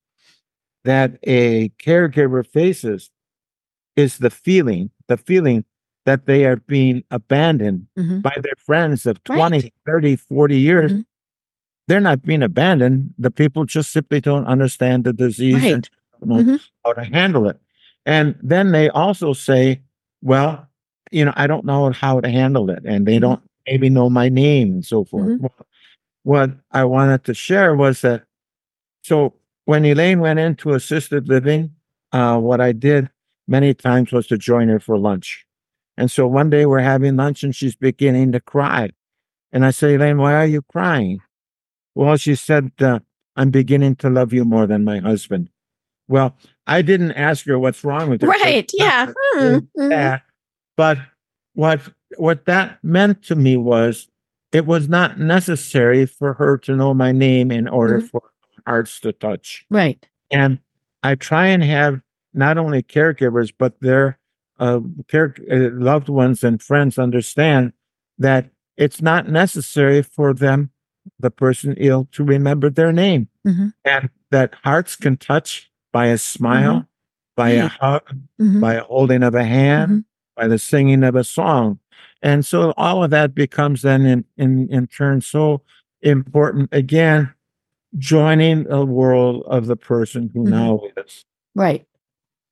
[0.84, 3.10] that a caregiver faces
[3.96, 5.66] is the feeling, the feeling
[6.06, 8.22] that they are being abandoned Mhm.
[8.22, 9.38] by their friends of Right.
[9.38, 10.92] 20, 30, 40 years.
[10.94, 11.06] Mhm.
[11.88, 13.14] They're not being abandoned.
[13.18, 15.90] The people just simply don't understand the disease and
[16.20, 16.70] don't know Mhm.
[16.86, 17.60] how to handle it.
[18.06, 19.82] And then they also say,
[20.22, 20.68] well,
[21.12, 22.84] you know, I don't know how to handle it.
[22.86, 23.22] And they Mhm.
[23.22, 25.28] don't maybe know my name and so forth.
[25.30, 25.40] Mhm.
[25.42, 25.66] Well,
[26.24, 28.24] what I wanted to share was that
[29.04, 29.34] so
[29.66, 31.72] when Elaine went into assisted living,
[32.12, 33.10] uh, what I did
[33.48, 35.46] many times was to join her for lunch.
[35.98, 38.90] And so one day we're having lunch and she's beginning to cry.
[39.52, 41.20] And I say, Elaine, why are you crying?
[41.96, 43.00] Well, she said, uh,
[43.36, 45.50] I'm beginning to love you more than my husband.
[46.08, 46.36] Well,
[46.68, 48.28] I didn't ask her what's wrong with her.
[48.28, 48.70] Right.
[48.74, 49.12] Yeah.
[49.36, 49.58] Hmm.
[49.78, 49.90] Mhm.
[49.90, 50.24] that.
[50.76, 50.98] But
[51.54, 51.82] what
[52.18, 54.08] what that meant to me was
[54.52, 58.10] it was not necessary for her to know my name in order Mhm.
[58.10, 58.22] for
[58.68, 59.66] hearts to touch.
[59.70, 60.04] Right.
[60.32, 60.60] And
[61.04, 62.02] I try and have
[62.34, 64.20] not only caregivers but their
[64.60, 64.80] uh,
[65.52, 67.74] loved ones and friends understand
[68.18, 70.72] that it's not necessary for them,
[71.20, 73.74] the person ill, to remember their name, Mhm.
[73.86, 76.88] and that hearts can touch by a smile,
[77.36, 78.04] by a hug,
[78.40, 78.62] Mhm.
[78.62, 80.06] by a holding of a hand, Mhm.
[80.36, 81.80] by the singing of a song.
[82.22, 85.62] And so all of that becomes then in, in, in turn so
[86.02, 86.70] important.
[86.72, 87.32] Again,
[87.98, 90.50] joining the world of the person who Mhm.
[90.50, 91.26] now is.
[91.54, 91.86] Right.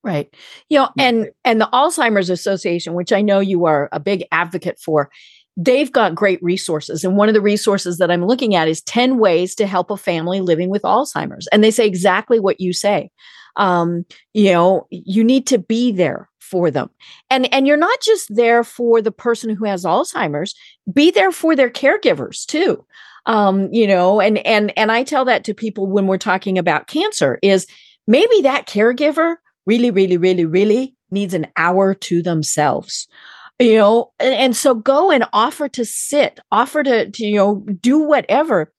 [0.04, 0.34] Right.
[0.70, 4.80] You know, and and the Alzheimer's Association, which I know you are a big advocate
[4.80, 5.12] for,
[5.56, 7.04] they've got great resources.
[7.04, 9.98] And one of the resources that I'm looking at is 10 ways to help a
[9.98, 11.48] family living with Alzheimer's.
[11.52, 13.12] And they say exactly what you say.
[13.58, 16.90] Um, you know, you need to be there for them.
[17.30, 20.56] And and you're not just there for the person who has Alzheimer's,
[20.92, 22.86] be there for their caregivers too.
[23.26, 26.88] Um, you know, and and and I tell that to people when we're talking about
[26.88, 27.68] cancer is
[28.08, 33.08] maybe that caregiver really, really, really, really needs an hour to themselves.
[33.60, 37.64] You know, and, and so go and offer to sit, offer to, to, you know,
[37.82, 38.74] do whatever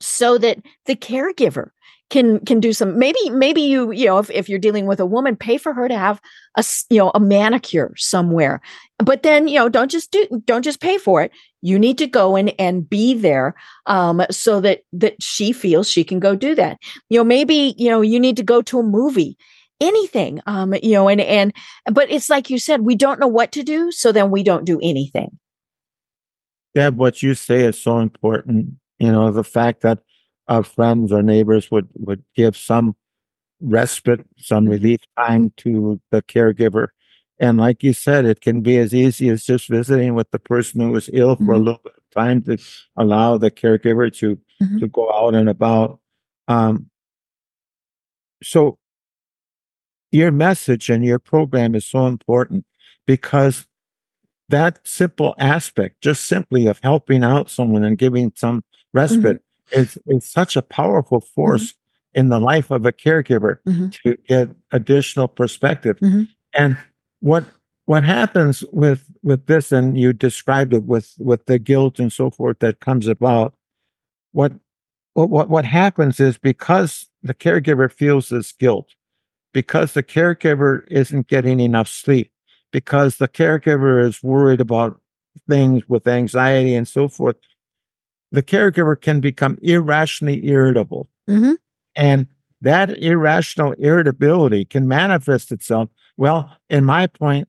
[0.00, 1.70] so that the caregiver
[2.10, 5.06] can can do some maybe maybe you you know if, if you're dealing with a
[5.06, 6.20] woman pay for her to have
[6.56, 8.60] a you know a manicure somewhere.
[8.98, 11.30] But then you know don't just do don't just pay for it.
[11.62, 13.54] You need to go in and be there
[13.86, 16.78] um, so that that she feels she can go do that.
[17.08, 19.38] You know maybe you know you need to go to a movie
[19.80, 21.52] anything um, you know and and
[21.92, 24.64] but it's like you said we don't know what to do so then we don't
[24.64, 25.38] do anything
[26.74, 29.98] yeah what you say is so important you know the fact that
[30.48, 32.94] our friends or neighbors would would give some
[33.60, 34.72] respite some Mm-hmm.
[34.72, 36.88] relief time to the caregiver
[37.38, 40.80] and like you said it can be as easy as just visiting with the person
[40.80, 41.64] who is ill for a Mhm.
[41.64, 42.58] little bit of time to
[42.96, 44.78] allow the caregiver to Mhm.
[44.80, 46.00] to go out and about
[46.48, 46.90] um
[48.42, 48.78] so
[50.12, 52.64] your message and your program is so important
[53.06, 53.66] because
[54.48, 60.24] that simple aspect, just simply of helping out someone and giving some respite, is, is
[60.28, 61.74] such a powerful force
[62.14, 63.92] in the life of a caregiver Mhm.
[64.02, 65.96] to get additional perspective.
[66.00, 66.28] Mhm.
[66.54, 66.76] And
[67.20, 67.44] what
[67.86, 72.30] what happens with with this, and you described it with with the guilt and so
[72.30, 73.54] forth that comes about.
[74.32, 74.52] What
[75.14, 78.94] what, what happens is because the caregiver feels this guilt,
[79.52, 82.30] because the caregiver isn't getting enough sleep,
[82.72, 85.00] because the caregiver is worried about
[85.48, 87.36] things with anxiety and so forth,
[88.32, 91.08] the caregiver can become irrationally irritable.
[91.28, 91.56] Mhm.
[91.96, 92.26] And
[92.60, 97.48] that irrational irritability can manifest itself, well, in my point,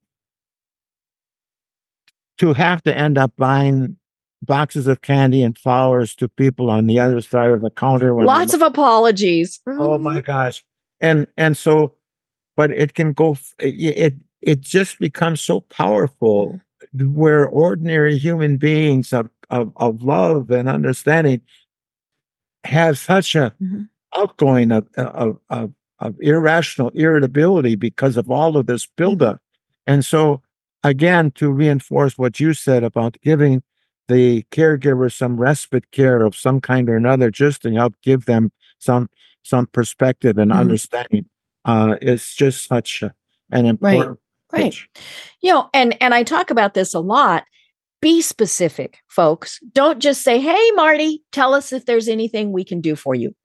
[2.37, 3.97] to have to end up buying
[4.41, 8.15] boxes of candy and flowers to people on the other side of the counter.
[8.23, 10.63] lots of apologies oh my gosh
[11.01, 11.93] and and so
[12.55, 16.59] but it can go it it, just becomes so powerful
[16.93, 21.41] where ordinary human beings of, of of love and understanding
[22.63, 23.89] have such a Mhm.
[24.15, 29.39] outgoing of, of of of irrational irritability because of all of this buildup
[29.87, 30.41] and so
[30.83, 33.61] again to reinforce what you said about giving
[34.07, 38.51] the caregiver some respite care of some kind or another just to help give them
[38.79, 39.09] some
[39.43, 40.60] some perspective and Mhm.
[40.60, 41.25] understanding
[41.65, 43.04] uh is just such
[43.51, 44.19] an important
[44.51, 44.63] right.
[44.63, 44.89] pitch.
[45.41, 47.43] you know and and i talk about this a lot.
[48.01, 49.60] Be specific folks.
[49.73, 53.36] Don't just say hey marty tell us if there's anything we can do for you.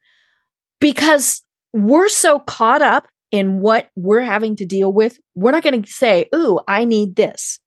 [0.80, 1.42] Because
[1.74, 5.90] we're so caught up in what we're having to deal with we're not going to
[5.90, 7.58] say ooh i need this.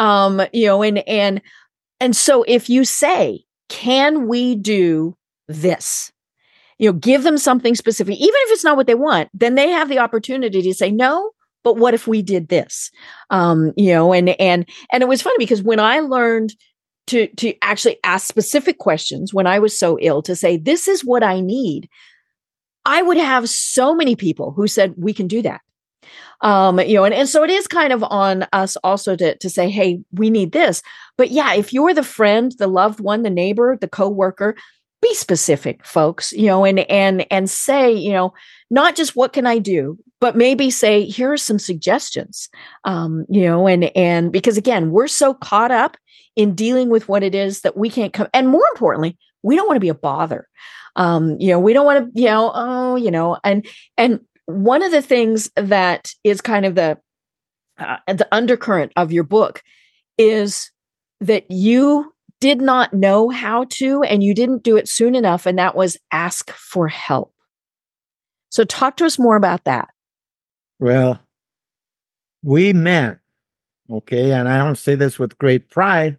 [0.00, 1.42] Um you know and and
[2.00, 5.16] and so if you say can we do
[5.48, 6.10] this
[6.78, 9.68] you know give them something specific even if it's not what they want then they
[9.70, 11.30] have the opportunity to say no
[11.64, 12.90] but what if we did this?
[13.30, 16.54] Um you know and and and it was funny because when i learned
[17.08, 21.04] to to actually ask specific questions when i was so ill to say this is
[21.04, 21.88] what i need
[22.84, 25.60] i would have so many people who said we can do that.
[26.40, 29.50] Um you know and, and so it is kind of on us also to to
[29.50, 30.82] say hey we need this.
[31.16, 34.54] But yeah if you're the friend the loved one the neighbor the coworker
[35.04, 38.32] be specific folks you know and and and say you know
[38.70, 42.48] not just what can i do but maybe say here are some suggestions
[42.84, 45.98] um you know and and because again we're so caught up
[46.36, 49.66] in dealing with what it is that we can't come and more importantly we don't
[49.66, 50.48] want to be a bother.
[50.96, 53.66] Um you know we don't want to you know oh you know and
[53.98, 56.98] and one of the things that is kind of the
[57.78, 59.62] uh, the undercurrent of your book
[60.16, 60.70] is
[61.20, 62.13] that you
[62.44, 65.96] did not know how to and you didn't do it soon enough and that was
[66.12, 67.32] ask for help
[68.50, 69.88] so talk to us more about that
[70.78, 71.18] well
[72.42, 73.18] we men
[73.90, 76.18] okay and i don't say this with great pride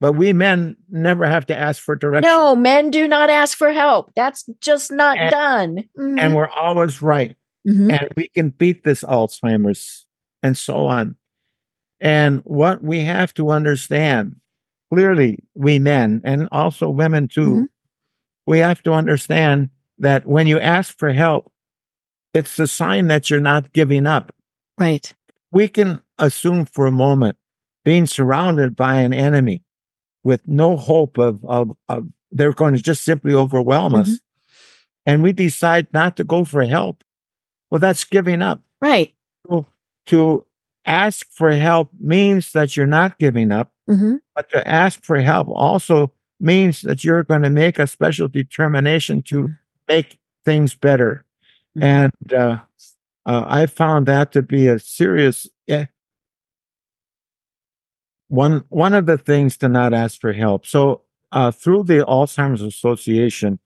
[0.00, 3.70] but we men never have to ask for direction no men do not ask for
[3.70, 6.34] help that's just not And- done and Mhm.
[6.34, 7.92] we're always right Mhm.
[7.92, 10.04] and we can beat this Alzheimer's
[10.42, 11.14] and so on.
[12.00, 14.36] And what we have to understand
[14.92, 17.68] clearly, we men and also women too, Mhm.
[18.46, 21.52] we have to understand that when you ask for help,
[22.34, 24.34] it's a sign that you're not giving up.
[24.78, 25.12] right
[25.52, 27.36] We can assume for a moment
[27.84, 29.62] being surrounded by an enemy
[30.24, 34.20] with no hope of, of, of they're going to just simply overwhelm us.
[35.06, 37.02] And we decide not to go for help.
[37.70, 39.12] Well, that's giving up right
[39.48, 39.66] to,
[40.06, 40.46] to
[40.86, 45.48] ask for help means that you're not giving up, hmm but to ask for help
[45.50, 49.50] also means that you're going to make a special determination to
[49.88, 51.24] make things better.
[51.78, 51.82] Mhm.
[51.84, 52.58] And uh,
[53.26, 55.48] uh, I found that to be a serious.
[55.68, 55.86] eh,
[58.28, 60.66] one one of the things to not ask for help.
[60.66, 63.58] So uh, through the Alzheimer's Association,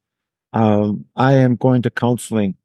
[0.53, 2.57] um, I am going to counseling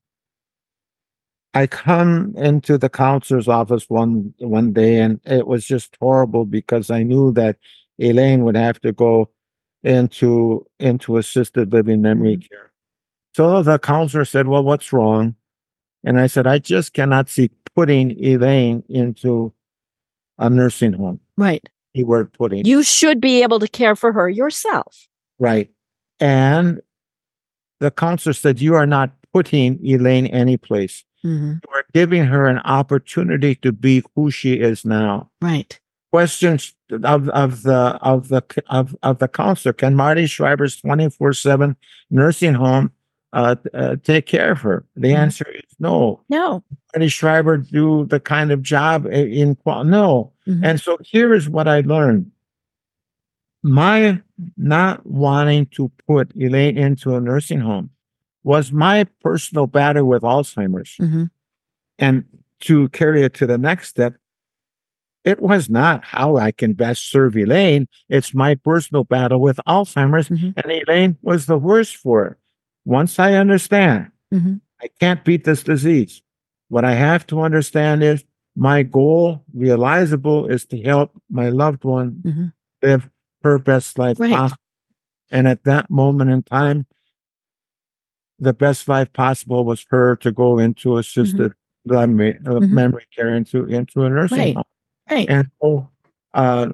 [1.54, 6.92] I come into the counselor's office one one day and it was just horrible because
[6.92, 7.58] I knew that
[7.98, 9.30] Elaine would have to go
[9.84, 12.50] into into assisted living memory Mhm.
[12.50, 12.72] care.
[13.36, 15.36] So the counselor said, "Well, what's wrong?"
[16.04, 19.54] And I said, "I just cannot see putting Elaine into
[20.38, 21.68] a nursing home." Right.
[21.96, 22.66] Keyword putting.
[22.66, 25.08] You should be able to care for her yourself.
[25.40, 25.72] Right.
[26.20, 26.82] And
[27.80, 31.04] the counselor said, You are not putting Elaine anyplace.
[31.26, 31.54] Mm-hmm.
[31.74, 35.30] Are giving her an opportunity to be who she is now.
[35.42, 35.78] Right.
[36.12, 39.74] Questions of, of the of the of, of the counselor.
[39.74, 41.76] Can Marty Schreiber's 24-7
[42.10, 42.92] nursing home
[43.34, 44.86] uh, uh, take care of her?
[44.96, 45.18] The Mhm.
[45.18, 46.22] answer is no.
[46.30, 46.64] No.
[46.96, 50.32] Marty Schreiber do the kind of job in qual no.
[50.48, 50.62] Mhm.
[50.64, 52.32] And so here is what I learned.
[53.62, 54.22] My
[54.58, 57.90] not wanting to put Elaine into a nursing home
[58.44, 60.96] was my personal battle with Alzheimer's.
[61.00, 61.30] Mhm.
[61.98, 62.26] And
[62.62, 64.16] to carry it to the next step,
[65.26, 67.88] it was not how I can best serve Elaine.
[68.08, 70.30] It's my personal battle with Alzheimer's.
[70.30, 70.54] Mhm.
[70.58, 72.38] And Elaine was the worst for it.
[72.86, 74.62] Once I understand, Mhm.
[74.82, 76.22] I can't beat this disease.
[76.70, 78.24] What I have to understand is
[78.56, 82.54] my goal, realizable, is to help my loved one Mhm.
[82.82, 83.10] live
[83.44, 84.32] her best life Right.
[84.32, 84.62] possible.
[85.32, 86.86] And at that moment in time,
[88.40, 91.54] the best life possible was for her to go into assisted
[91.86, 92.72] memory, uh, Mhm.
[92.72, 94.56] memory care into into a nursing Right.
[94.56, 94.64] home.
[95.10, 95.30] Right.
[95.30, 95.90] And so,
[96.34, 96.70] uh,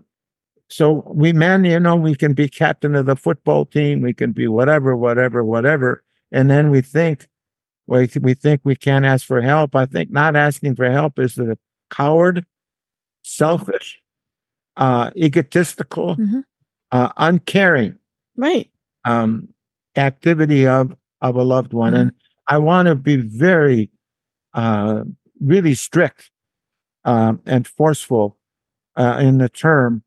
[0.70, 4.32] so we men, you know, we can be captain of the football team, we can
[4.32, 7.28] be whatever, whatever, whatever, and then we think,
[7.88, 9.76] we we think we can't ask for help.
[9.76, 11.58] I think not asking for help is a
[11.92, 12.46] coward,
[13.24, 14.02] selfish,
[14.78, 16.44] uh, egotistical, Mhm.
[16.92, 17.98] uh, uncaring
[18.36, 18.70] Right.
[19.06, 19.50] um,
[19.96, 20.96] activity of
[21.30, 22.00] of a loved one, Mhm.
[22.02, 22.12] and
[22.48, 23.92] I want to be very,
[24.54, 25.04] uh,
[25.42, 26.32] really strict
[27.04, 28.38] um, and forceful
[28.96, 30.04] uh, in the term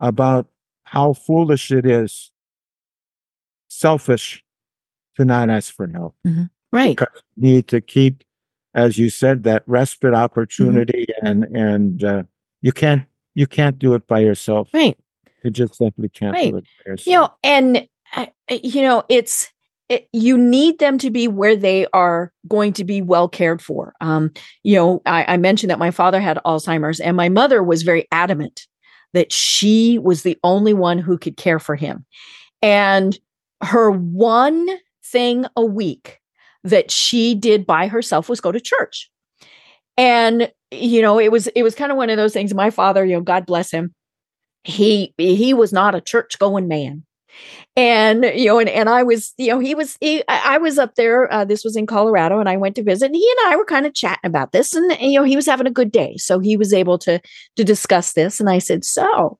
[0.00, 0.48] about
[0.84, 2.32] how foolish it is,
[3.68, 4.44] selfish,
[5.16, 6.16] to not ask for help.
[6.72, 6.96] Right.
[6.96, 8.24] Because you need to keep,
[8.74, 12.22] as you said, that respite opportunity, and and uh,
[12.62, 13.04] you can't
[13.34, 14.68] you can't do it by yourself.
[14.72, 14.96] Right.
[15.44, 16.50] You just simply can't Right.
[16.52, 17.06] do it by yourself.
[17.06, 18.26] You know, and uh,
[18.62, 19.51] you know, it's
[19.92, 23.92] it, you need them to be where they are going to be well cared for.
[24.00, 24.32] Um,
[24.62, 28.08] you know, I, I mentioned that my father had Alzheimer's, and my mother was very
[28.10, 28.66] adamant
[29.12, 32.06] that she was the only one who could care for him.
[32.62, 33.18] And
[33.62, 34.66] her one
[35.04, 36.20] thing a week
[36.64, 39.10] that she did by herself was go to church.
[39.98, 42.54] And you know, it was it was kind of one of those things.
[42.54, 43.94] My father, you know, God bless him,
[44.64, 47.04] he he was not a church going man
[47.76, 50.94] and you know and, and i was you know he was he, i was up
[50.94, 53.56] there uh, this was in colorado and i went to visit and he and i
[53.56, 56.16] were kind of chatting about this and, you know he was having a good day
[56.16, 57.20] so he was able to
[57.56, 59.38] to discuss this and i said so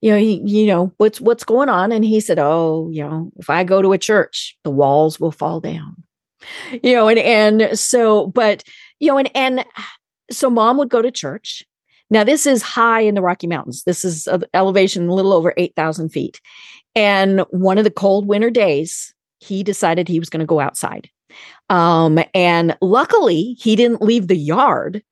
[0.00, 1.92] you know he, you know what's what's going on?
[1.92, 5.32] And he said oh you know if i go to a church the walls will
[5.32, 6.02] fall down.
[6.82, 8.64] You know and and so but
[8.98, 9.64] you know and and
[10.30, 11.62] so mom would go to church.
[12.08, 13.84] Now this is high in the rocky mountains.
[13.84, 16.40] This is elevation a little over 8000 feet
[16.94, 21.08] and one of the cold winter days, he decided he was going to go outside.
[21.68, 25.02] Um, and luckily, he didn't leave the yard,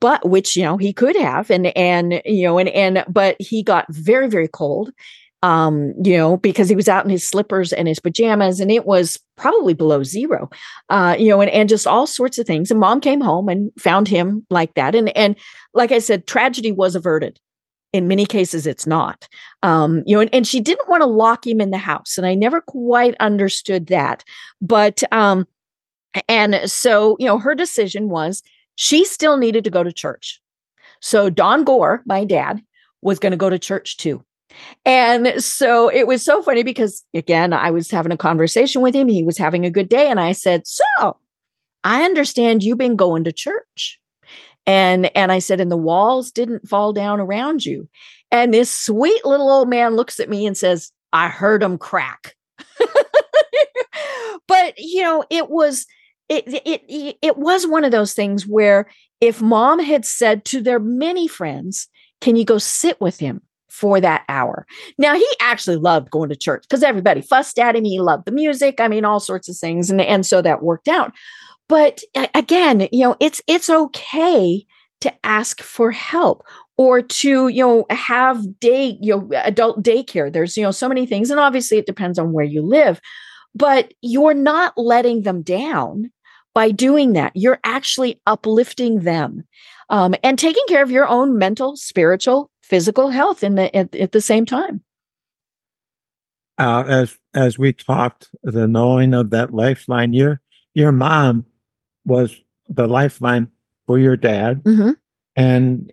[0.00, 3.62] but which you know he could have, and and you know, and and but he
[3.62, 4.92] got very very cold.
[5.42, 8.86] Um, you know, because he was out in his slippers and his pajamas, and it
[8.86, 10.48] was probably below zero.
[10.88, 12.70] Uh, you know, and and just all sorts of things.
[12.70, 14.94] And mom came home and found him like that.
[14.94, 15.36] And and
[15.74, 17.40] like I said, tragedy was averted
[17.92, 19.28] in many cases it's not.
[19.62, 22.26] Um you know and, and she didn't want to lock him in the house and
[22.26, 24.24] i never quite understood that
[24.60, 25.46] but um
[26.28, 28.42] and so you know her decision was
[28.76, 30.40] she still needed to go to church.
[31.00, 32.62] So don gore my dad
[33.02, 34.24] was going to go to church too.
[34.84, 39.08] And so it was so funny because again i was having a conversation with him
[39.08, 41.16] he was having a good day and i said so
[41.84, 44.00] i understand you've been going to church
[44.66, 47.88] and and i said and the walls didn't fall down around you.
[48.32, 52.34] And this sweet little old man looks at me and says i heard them crack.
[54.48, 55.86] But you know it was
[56.28, 58.88] it, it it was one of those things where
[59.20, 61.88] if mom had said to their many friends
[62.20, 64.66] can you go sit with him for that hour?
[64.98, 68.32] Now he actually loved going to church because everybody fussed at him he loved the
[68.32, 71.12] music i mean all sorts of things and and so that worked out
[71.68, 72.02] but
[72.34, 74.64] again you know it's it's okay
[75.00, 76.42] to ask for help
[76.76, 80.32] or to you know have day you know adult daycare.
[80.32, 83.00] There's you know so many things and obviously it depends on where you live
[83.56, 86.10] but you're not letting them down
[86.54, 87.32] by doing that.
[87.34, 89.44] You're actually uplifting them
[89.88, 94.12] um, and taking care of your own mental spiritual physical health in the at, at
[94.12, 94.82] the same time.
[96.58, 100.40] Uh, as as we talked, the knowing of that lifeline, your
[100.74, 101.46] your mom
[102.06, 103.48] was the lifeline
[103.86, 104.92] for your dad, hmm
[105.36, 105.92] and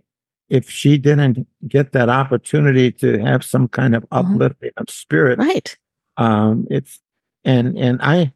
[0.49, 4.36] if she didn't get that opportunity to have some kind of Mhm.
[4.36, 5.76] uplifting of spirit, Right.
[6.18, 7.01] um, it's
[7.43, 8.34] and and I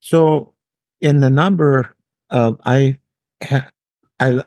[0.00, 0.54] so
[1.00, 1.94] in the number
[2.30, 2.98] of I
[4.20, 4.44] I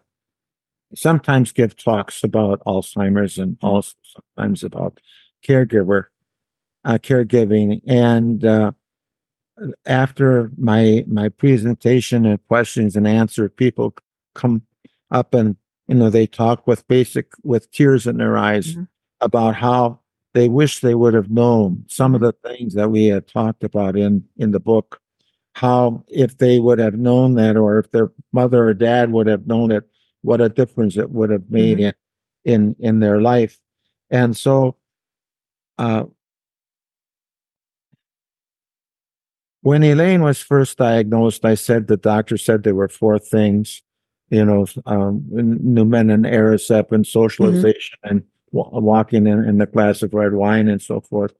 [0.95, 4.99] sometimes give talks about Alzheimer's and also sometimes about
[5.47, 6.05] caregiver
[6.83, 8.71] uh, caregiving and uh,
[9.85, 13.93] after my my presentation and questions and answer people
[14.35, 14.61] come
[15.11, 15.55] up and
[15.87, 18.87] you know they talk with basic with tears in their eyes Mhm.
[19.19, 19.99] about how
[20.33, 23.97] they wish they would have known some of the things that we had talked about
[23.97, 24.99] in in the book.
[25.55, 29.45] How if they would have known that or if their mother or dad would have
[29.47, 29.83] known it
[30.21, 31.93] what a difference it would have made in
[32.45, 33.59] in in their life.
[34.09, 34.77] And so
[35.77, 36.05] uh
[39.61, 43.81] when Elaine was first diagnosed, I said the doctor said there were four things,
[44.29, 50.13] you know, um, and Aricept and socialization and wa- walking in, in the glass of
[50.13, 51.33] red wine and so forth.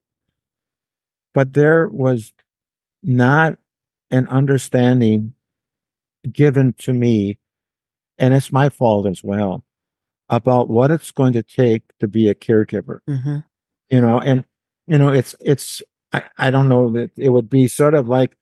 [1.34, 2.32] But there was
[3.02, 3.58] not
[4.10, 5.34] an understanding
[6.30, 7.38] given to me,
[8.18, 9.64] and it's my fault as well,
[10.28, 13.00] about what it's going to take to be a caregiver.
[13.06, 13.38] Hmm
[13.92, 14.44] you know and
[14.88, 15.80] you know it's it's
[16.12, 18.36] i, I don't know that it would be sort of like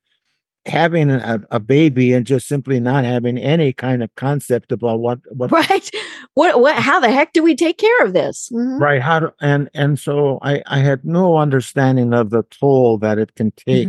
[0.67, 5.19] having a, a baby and just simply not having any kind of concept about what
[5.33, 5.91] what Right.
[6.35, 6.61] What?
[6.61, 6.77] What?
[6.77, 8.51] How the heck do we take care of this?
[8.53, 8.79] Mhm.
[8.79, 13.19] right how to and and so i i had no understanding of the toll that
[13.19, 13.89] it can take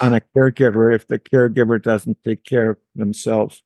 [0.00, 3.62] on a caregiver if the caregiver doesn't take care of themselves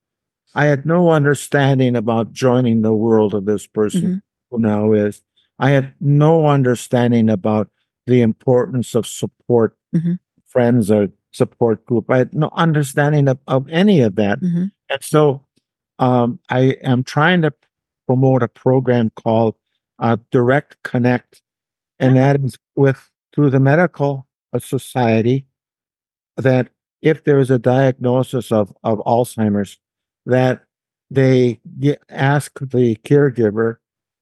[0.55, 5.23] i had no understanding about joining the world of this person who now is
[5.59, 7.69] i had no understanding about
[8.07, 10.19] the importance of support Mhm.
[10.47, 14.71] friends or support group i had no understanding of, of any of that Mhm.
[14.89, 15.45] and so
[16.01, 17.53] um, I am trying to
[18.09, 19.55] promote a program called
[20.01, 21.41] uh, Direct Connect,
[22.01, 24.27] and that is with through the medical
[24.59, 25.47] society.
[26.37, 29.79] That if there is a diagnosis of of Alzheimer's,
[30.27, 30.65] that
[31.13, 33.77] they get, ask the caregiver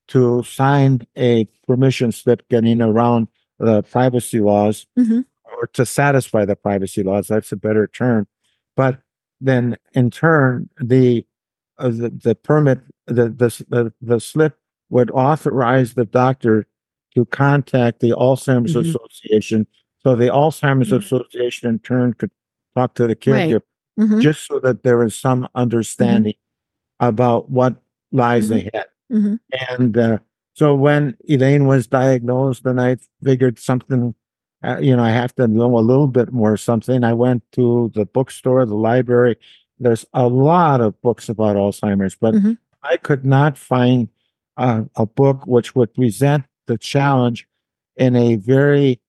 [0.09, 3.29] to sign a permission slip, getting around
[3.63, 5.25] the privacy laws Mhm.
[5.45, 7.29] or to satisfy the privacy laws.
[7.29, 8.27] That's a better term.
[8.77, 9.01] But
[9.41, 11.25] then in turn, the
[11.79, 14.59] uh, the, the permit, the, the the the slip
[14.91, 16.67] would authorize the doctor
[17.15, 18.89] to contact the Alzheimer's Mhm.
[18.89, 19.67] Association.
[20.03, 20.99] So the Alzheimer's Mhm.
[21.03, 22.31] Association in turn could
[22.77, 23.21] talk to the Right.
[23.51, 23.63] caregiver
[23.99, 24.21] Mhm.
[24.21, 26.35] just so that there is some understanding
[27.01, 27.77] about what
[28.13, 28.57] lies Mhm.
[28.69, 28.87] ahead.
[29.71, 30.19] And uh,
[30.55, 34.15] so when Elaine was diagnosed, and I figured something,
[34.63, 37.05] uh, you know, I have to know a little bit more something.
[37.05, 39.37] I went to the bookstore, the library.
[39.79, 42.59] There's a lot of books about Alzheimer's, but Mhm.
[42.83, 44.09] I could not find
[44.59, 47.49] uh, a book which would present the challenge
[47.97, 49.01] in a very,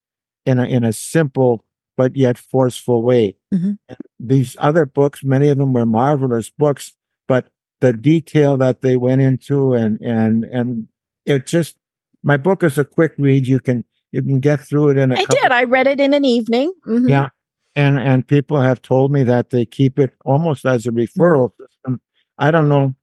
[0.45, 1.65] in a in a simple
[1.97, 3.35] but yet forceful way.
[3.53, 3.77] Mhm.
[3.89, 6.93] And these other books, many of them were marvelous books,
[7.27, 7.47] but
[7.81, 10.87] the detail that they went into and and and
[11.26, 11.76] it just
[12.24, 15.15] my book is a quick read you can you can get through it in a
[15.15, 15.51] I couple did.
[15.51, 16.74] I read it in an evening.
[16.88, 17.09] Mhm.
[17.09, 17.30] yeah
[17.76, 21.99] and and people have told me that they keep it almost as a referral system
[22.38, 22.93] i don't know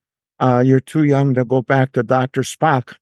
[0.40, 2.94] uh you're too young to go back to dr spock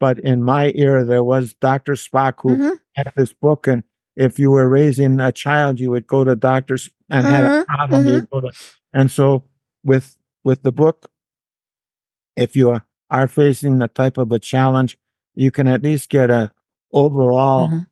[0.00, 2.78] but in my era there was dr spock who Mhm.
[2.94, 3.82] had this book and
[4.16, 7.64] if you were raising a child you would go to doctors and had a Mhm,
[7.66, 8.52] problem you'd go to
[8.92, 9.44] and so
[9.82, 11.10] with with the book
[12.36, 14.96] if you are, are facing a type of a challenge
[15.34, 16.50] you can at least get a
[16.92, 17.86] overall Mhm.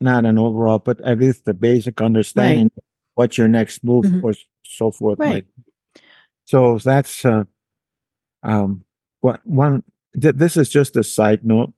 [0.00, 2.70] not an overall but at least the basic understanding
[3.14, 4.22] what your next move Mhm.
[4.24, 4.32] or
[4.64, 5.28] so forth Right.
[5.28, 6.02] might be.
[6.44, 7.44] so that's uh
[8.42, 8.84] um
[9.20, 9.82] what one
[10.20, 11.72] th- this is just a side note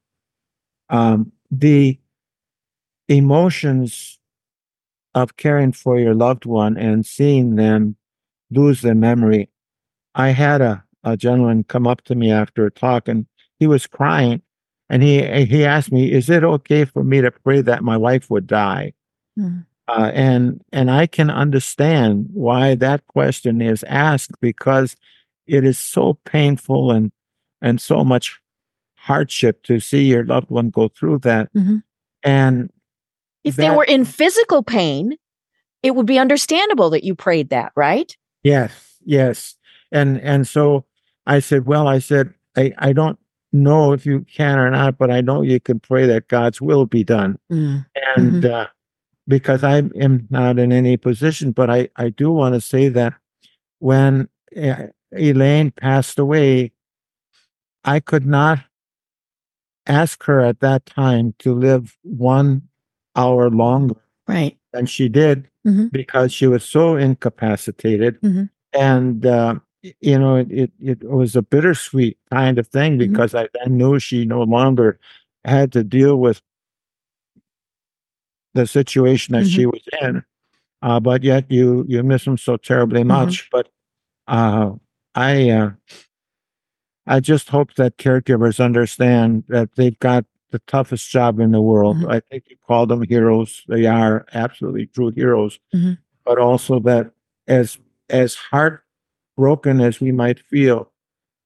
[0.91, 1.99] um the
[3.09, 4.19] emotions
[5.15, 7.97] of caring for your loved one and seeing them
[8.51, 9.51] lose their memory
[10.15, 13.27] i had a, a gentleman come up to me after a talk and
[13.59, 14.43] he was crying
[14.89, 18.31] and he he asked me is it okay for me to pray that my wife
[18.31, 18.93] would die
[19.39, 19.65] Mhm.
[19.89, 24.95] uh, and and i can understand why that question is asked because
[25.47, 27.11] it is so painful and
[27.61, 28.39] and so much
[28.97, 31.83] hardship to see your loved one go through that Mhm.
[32.23, 32.71] and
[33.45, 35.17] If they were in physical pain,
[35.83, 38.17] it would be understandable that you prayed that, right?
[38.45, 39.57] Yes, yes.
[39.91, 40.85] And and so
[41.27, 43.19] I said, well, I said, I, I don't
[43.53, 46.87] know if you can or not, but I know you can pray that God's will
[46.87, 47.39] be done.
[47.51, 47.87] Mm.
[48.17, 48.67] And uh,
[49.29, 53.15] because I am not in any position, but I, I do want to say that
[53.79, 54.29] when
[54.61, 56.73] uh, Elaine passed away,
[57.85, 58.61] I could not
[59.87, 62.63] ask her at that time to live one
[63.17, 63.97] hour longer
[64.29, 64.57] Right.
[64.73, 65.91] than she did Mhm.
[65.91, 68.21] because she was so incapacitated.
[68.23, 68.49] Mhm.
[68.73, 69.57] And, uh,
[70.01, 72.99] you know, it, it, it was a bittersweet kind of thing Mhm.
[73.11, 74.99] because I then knew she no longer
[75.45, 76.41] had to deal with
[78.55, 80.23] the situation that she was in.
[80.83, 83.49] Uh, but yet you, you miss them so terribly much.
[83.51, 83.69] But,
[84.29, 84.73] uh,
[85.15, 85.71] I, uh,
[87.07, 91.97] I just hope that caregivers understand that they've got the toughest job in the world.
[91.99, 92.11] Mhm.
[92.13, 93.63] I think you call them heroes.
[93.69, 95.59] They are absolutely true heroes.
[95.75, 95.99] Mhm.
[96.25, 97.11] But also that
[97.49, 97.79] as
[98.11, 98.37] as
[99.37, 100.91] heartbroken as we might feel,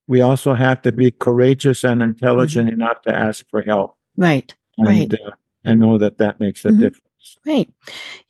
[0.09, 4.55] we also have to be courageous and intelligent enough to ask for help Right.
[4.79, 5.13] and Right.
[5.13, 5.31] uh,
[5.65, 6.79] and know that that makes a Mhm.
[6.79, 7.39] difference.
[7.45, 7.69] Right.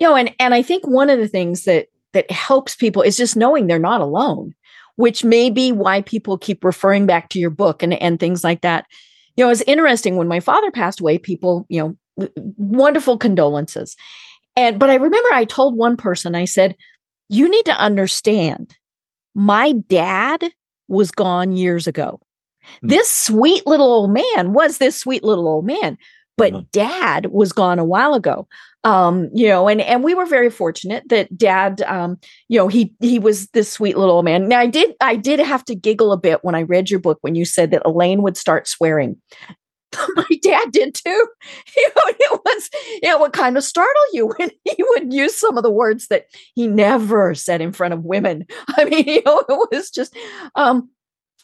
[0.01, 3.17] You know, and and I think one of the things that that helps people is
[3.17, 4.55] just knowing they're not alone,
[4.97, 8.63] which may be why people keep referring back to your book and and things like
[8.63, 8.87] that.
[9.37, 13.97] You know, it's interesting when my father passed away, people, you know, wonderful condolences.
[14.57, 16.75] And but I remember I told one person, I said,
[17.29, 18.75] you need to understand
[19.37, 20.45] my dad
[20.89, 22.19] was gone years ago.
[22.81, 22.89] Hmm.
[22.89, 25.99] This sweet little old man was this sweet little old man,
[26.37, 26.67] but Mhm.
[26.73, 28.49] dad was gone a while ago.
[28.85, 32.19] Um, you know, and and we were very fortunate that dad um,
[32.49, 34.49] you know, he he was this sweet little old man.
[34.49, 37.19] Now I did I did have to giggle a bit when I read your book
[37.21, 39.17] when you said that Elaine would start swearing.
[40.17, 41.27] My dad did too.
[41.77, 42.71] You know, it was
[43.03, 46.27] it would kind of startle you when he would use some of the words that
[46.55, 48.47] he never said in front of women.
[48.77, 50.17] I mean, you know, it was just
[50.55, 50.89] um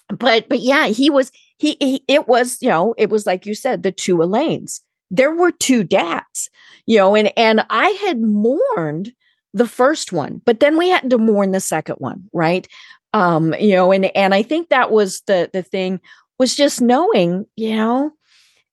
[0.09, 3.55] but but yeah, he was he, he it was, you know, it was like you
[3.55, 4.81] said, the two Elaines.
[5.11, 6.51] There were two dads,
[6.87, 9.13] you know, and and I had mourned
[9.55, 12.67] the first one, but then we had to mourn the second one, right?
[13.13, 16.01] Um, you know, and and I think that was the the thing
[16.39, 18.13] was just knowing, you know,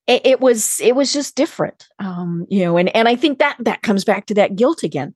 [0.09, 3.55] it, it was it was just different um you know and and i think that
[3.59, 5.13] that comes back to that guilt again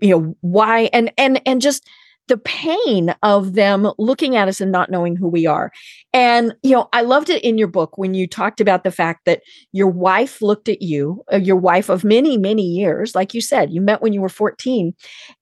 [0.00, 1.86] you know why and and and just
[2.28, 5.72] the pain of them looking at us and not knowing who we are.
[6.12, 9.24] And you know i loved it in your book when you talked about the fact
[9.26, 13.40] that your wife looked at you uh, your wife of many many years like you
[13.40, 14.92] said you met when you were 14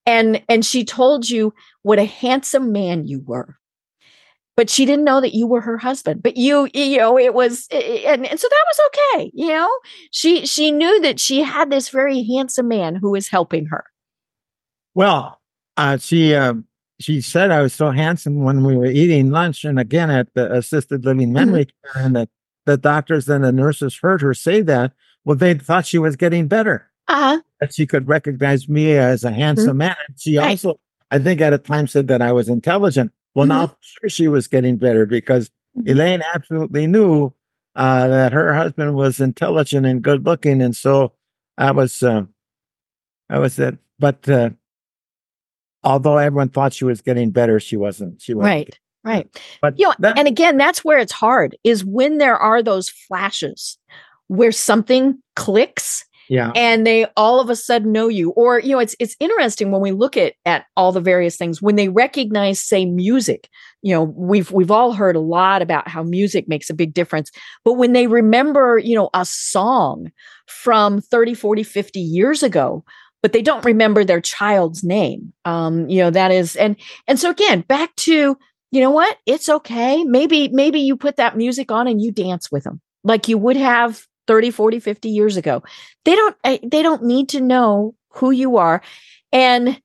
[0.07, 3.57] and and she told you what a handsome man you were
[4.59, 7.66] but she didn't know that you were her husband but you you know it was
[7.70, 9.70] and, and so that was okay you know
[10.11, 13.84] she she knew that she had this very handsome man who was helping her
[14.94, 15.40] Well,
[15.76, 16.54] uh, she uh,
[17.00, 20.52] she said I was so handsome when we were eating lunch, and again at the
[20.52, 22.28] assisted living memory care, and that
[22.66, 24.92] the doctors and the nurses heard her say that.
[25.24, 26.90] Well, they thought she was getting better.
[27.06, 29.96] uh-huh That she could recognize me as a handsome man.
[30.09, 30.50] And she Right.
[30.50, 30.80] also,
[31.11, 33.12] I think, at a time said that I was intelligent.
[33.39, 33.51] Well, Mhm.
[33.51, 35.89] now sure she was getting better because Mhm.
[35.91, 37.32] Elaine absolutely knew
[37.76, 41.12] uh, that her husband was intelligent and good looking, and so
[41.57, 42.22] I was, uh,
[43.30, 43.78] I was that.
[44.01, 44.51] But uh,
[45.84, 48.20] although everyone thought she was getting better, she wasn't.
[48.20, 48.51] She wasn't.
[48.53, 49.28] right right
[49.62, 52.89] But you know that- and again that's where it's hard is when there are those
[52.89, 53.78] flashes
[54.26, 58.30] where something clicks yeah, and they all of a sudden know you.
[58.30, 61.62] Or you know it's it's interesting when we look at at all the various things
[61.62, 63.48] when they recognize say music
[63.82, 67.30] you know we've we've all heard a lot about how music makes a big difference
[67.64, 70.10] but when they remember you know a song
[70.46, 72.84] from 30 40 50 years ago
[73.22, 76.76] but they don't remember their child's name um you know that is and
[77.06, 78.36] and so again back to
[78.70, 79.16] you know what?
[79.26, 80.04] It's okay.
[80.04, 83.56] Maybe maybe you put that music on and you dance with them like you would
[83.56, 85.62] have 30 40 50 years ago
[86.04, 88.80] they don't eh, they don't need to know who you are
[89.32, 89.80] and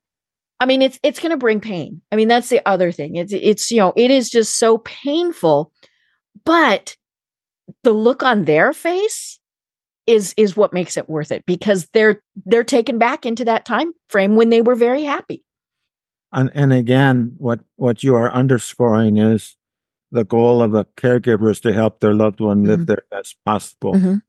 [0.60, 3.32] i mean it's it's going to bring pain i mean that's the other thing it's
[3.32, 5.72] it's you know it is just so painful
[6.44, 6.96] but
[7.82, 9.40] the look on their face
[10.06, 13.92] is is what makes it worth it because they're they're taken back into that time
[14.08, 15.42] frame when they were very happy
[16.34, 19.56] and and again, what what you are underscoring is
[20.10, 22.86] the goal of a caregiver is to help their loved one live Mhm.
[22.86, 23.94] their best possible.
[23.94, 24.22] Mhm.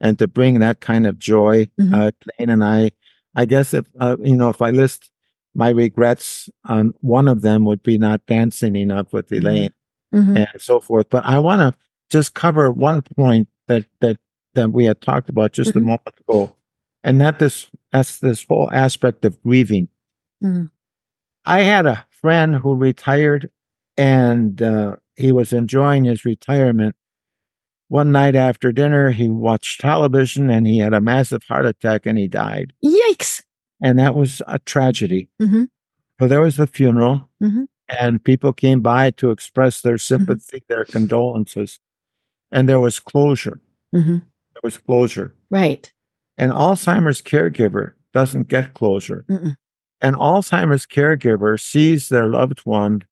[0.00, 1.68] And to bring that kind of joy.
[1.80, 1.92] Mhm.
[1.94, 2.90] Uh, Elaine and I,
[3.34, 5.10] I guess if uh, you know, if I list
[5.54, 9.38] my regrets, um, one of them would be not dancing enough with Mhm.
[9.38, 9.72] Elaine
[10.14, 10.36] Mhm.
[10.52, 11.08] and so forth.
[11.10, 11.78] But I want to
[12.10, 14.18] just cover one point that that
[14.54, 15.84] that we had talked about just a Mhm.
[15.84, 16.54] moment ago,
[17.04, 19.88] and that this that's this whole aspect of grieving.
[20.42, 20.70] Mhm.
[21.44, 23.50] I had a friend who retired,
[23.96, 26.94] and uh, he was enjoying his retirement.
[27.88, 32.18] One night after dinner, he watched television and he had a massive heart attack and
[32.18, 32.72] he died.
[32.84, 33.42] Yikes.
[33.82, 35.28] And that was a tragedy.
[35.40, 35.68] Mhm.
[36.20, 37.66] So there was the funeral, Mhm.
[37.88, 40.16] and people came by to express their Mm-hmm.
[40.26, 41.78] sympathy, their condolences,
[42.50, 43.60] and there was closure.
[43.94, 44.22] Mhm.
[44.54, 45.34] There was closure.
[45.50, 45.92] Right.
[46.36, 49.24] An Alzheimer's caregiver doesn't get closure.
[49.28, 49.56] Mm-mm.
[50.00, 53.02] An Alzheimer's caregiver sees their loved one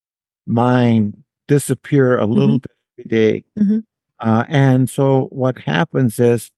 [0.47, 3.45] mind disappear a little bit every day.
[4.21, 6.51] Uh, and so what happens is,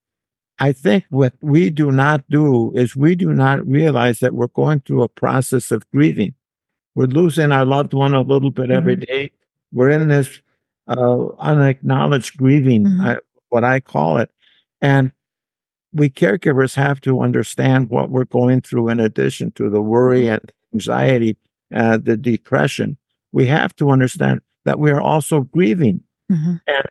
[0.60, 4.80] I think what we do not do is we do not realize that we're going
[4.80, 6.34] through a process of grieving.
[6.94, 9.30] We're losing our loved one a little bit every day.
[9.72, 10.40] We're in this
[10.88, 13.06] uh, unacknowledged grieving, Mhm.
[13.06, 13.18] I,
[13.50, 14.30] what I call it.
[14.80, 15.12] And
[15.92, 20.40] we caregivers have to understand what we're going through in addition to the worry and
[20.74, 21.36] anxiety,
[21.74, 22.96] uh, the depression.
[23.32, 26.00] We have to understand that we are also grieving.
[26.32, 26.60] Mhm.
[26.66, 26.84] And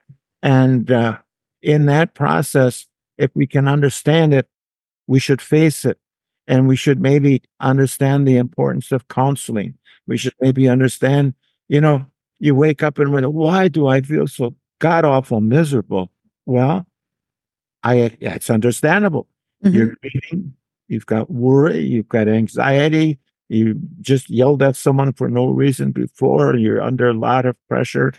[0.92, 1.18] uh,
[1.62, 4.48] in that process, if we can understand it,
[5.08, 5.98] we should face it.
[6.48, 9.76] And we should maybe understand the importance of counseling.
[10.08, 11.34] We should maybe understand,
[11.68, 12.06] you know,
[12.40, 16.10] you wake up and wonder, why do I feel so god awful miserable?
[16.46, 16.86] Well,
[17.84, 19.28] I it's understandable.
[19.66, 19.74] Mhm.
[19.74, 20.54] You're grieving,
[20.88, 23.20] you've got worry, you've got anxiety,
[23.50, 28.14] you just yelled at someone for no reason before, you're under a lot of pressure.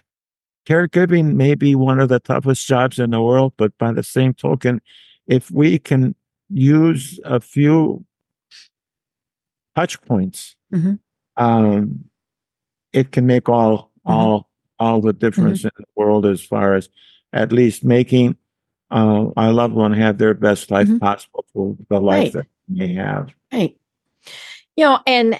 [0.69, 4.35] Caregiving may be one of the toughest jobs in the world, but by the same
[4.35, 4.83] token,
[5.27, 6.15] if we can
[6.51, 8.05] use a few
[9.75, 10.99] touch points, Mhm.
[11.39, 12.05] um,
[12.93, 14.13] it can make all Mhm.
[14.13, 14.49] all
[14.81, 16.89] all the difference in the world as far as
[17.33, 18.37] at least making
[18.91, 21.01] uh, our loved one have their best life Mhm.
[21.01, 22.45] possible for the life Right.
[22.45, 23.29] that they have.
[23.53, 23.77] Right.
[24.77, 25.37] You know, and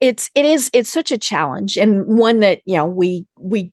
[0.00, 3.72] it's it is it's such a challenge and one that you know we we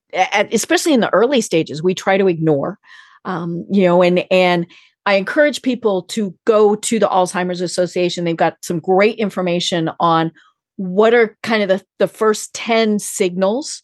[0.52, 2.80] especially in the early stages we try to ignore
[3.26, 4.66] um you know and and
[5.06, 8.24] i encourage people to go to the alzheimer's association.
[8.24, 10.32] They've got some great information on
[10.78, 13.84] what are kind of the the first 10 signals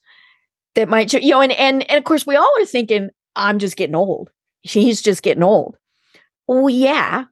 [0.75, 3.77] that might you know and and, and of course we all are thinking i'm just
[3.77, 4.29] getting old.
[4.63, 5.77] He's just getting old.
[6.47, 7.25] Well yeah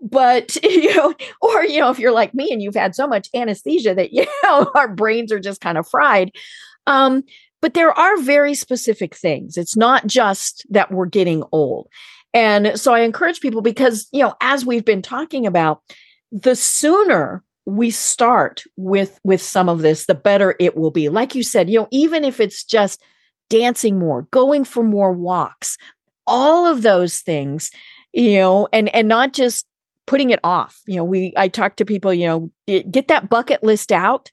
[0.00, 3.28] but you know or you know if you're like me and you've had so much
[3.34, 6.30] anesthesia that you know our brains are just kind of fried
[6.86, 7.22] um
[7.60, 9.56] but there are very specific things.
[9.56, 11.88] It's not just that we're getting old.
[12.34, 15.82] And so i encourage people because you know as we've been talking about
[16.30, 21.08] the sooner we start with with some of this the better it will be.
[21.08, 23.02] Like you said you know even if it's just
[23.48, 25.78] dancing more going for more walks
[26.26, 27.70] all of those things
[28.12, 29.66] you know and and not just
[30.08, 30.80] putting it off.
[30.86, 32.50] You know we i talk to people you know
[32.90, 34.32] get that bucket list out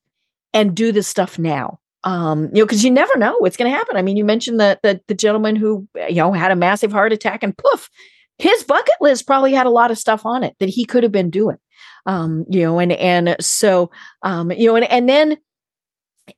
[0.53, 1.79] and do the stuff now.
[2.05, 3.97] Um you know because you never know what's going to happen.
[3.97, 7.13] I mean you mentioned the, the the gentleman who you know had a massive heart
[7.13, 7.89] attack and poof
[8.37, 11.11] his bucket list probably had a lot of stuff on it that he could have
[11.11, 11.57] been doing.
[12.05, 13.91] Um you know and and so
[14.23, 15.37] um you know and, and then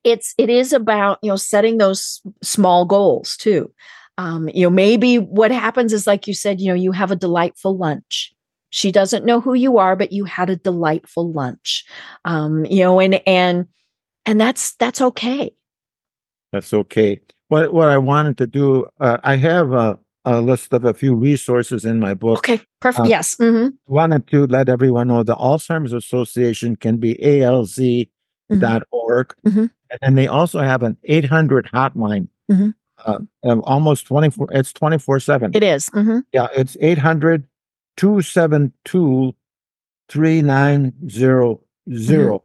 [0.02, 3.72] it's it is about you know setting those small goals too.
[4.16, 7.16] Um you know maybe what happens is like you said you know you have a
[7.16, 8.34] delightful lunch
[8.70, 11.84] she doesn't know who you are but you had a delightful lunch
[12.24, 13.66] um you know and and
[14.26, 15.50] and that's that's okay
[16.52, 17.20] That's okay.
[17.48, 21.14] What what I wanted to do, uh, I have a, a list of a few
[21.14, 22.38] resources in my book.
[22.38, 27.14] okay perfect Uh, yes hmm Wanted to let everyone know the Alzheimer's Association can be
[27.24, 28.08] ALZ
[28.50, 29.34] alz.org.
[29.46, 29.70] Mhm.
[29.90, 32.28] And then they also have an 800 hotline.
[32.50, 32.74] Mhm.
[33.06, 33.20] Uh,
[33.64, 35.50] almost 24, it's 24 7.
[35.54, 35.88] it is.
[35.90, 36.24] Mhm.
[36.32, 37.47] Yeah, it's 800
[37.98, 39.34] 272
[40.08, 41.58] 3900.
[41.88, 42.36] Mm-hmm.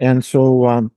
[0.00, 0.92] And so, um,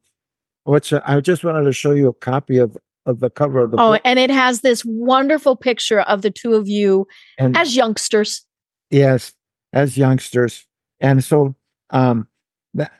[0.63, 2.75] what's I just wanted to show you a copy of,
[3.05, 4.01] of the cover of the oh book.
[4.03, 7.07] and it has this wonderful picture of the two of you
[7.37, 8.45] And as youngsters
[8.89, 9.33] yes,
[9.73, 10.65] as youngsters.
[10.99, 11.55] And so,
[11.91, 12.27] um,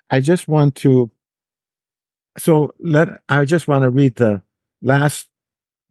[0.10, 1.12] I just want to,
[2.38, 4.42] so let, I just want to read the
[4.82, 5.28] last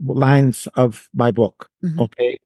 [0.04, 1.70] lines of my book.
[1.82, 2.00] Mhm.
[2.00, 2.38] Okay.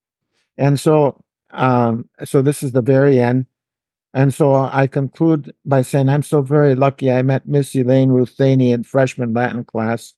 [0.57, 1.23] And so,
[1.53, 3.47] um, so this is the very end.
[4.13, 8.73] And so I conclude by saying, I'm so very lucky I met Miss Elaine Ruthaney
[8.73, 10.15] in freshman Latin class.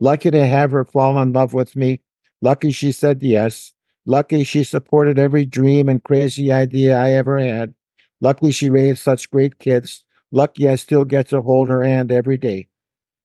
[0.00, 2.00] Lucky to have her fall in love with me.
[2.40, 3.72] Lucky she said yes.
[4.06, 7.74] Lucky she supported every dream and crazy idea I ever had.
[8.20, 10.04] Lucky she raised such great kids.
[10.30, 12.68] Lucky I still get to hold her hand every day.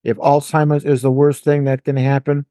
[0.04, 2.46] If Alzheimer's is the worst thing that can happen,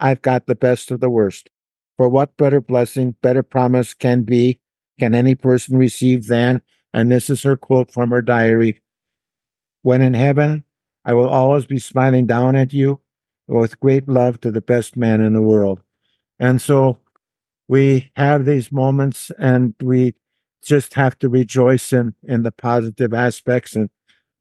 [0.00, 1.50] I've got the best of the worst.
[1.98, 4.60] For what better blessing, better promise can be,
[4.98, 6.62] can any person receive than,
[6.94, 8.80] and this is her quote from her diary
[9.82, 10.64] When in heaven,
[11.04, 13.00] I will always be smiling down at you
[13.46, 15.80] with great love to the best man in the world.
[16.38, 16.98] And so
[17.68, 20.14] we have these moments and we
[20.64, 23.90] just have to rejoice in in the positive aspects and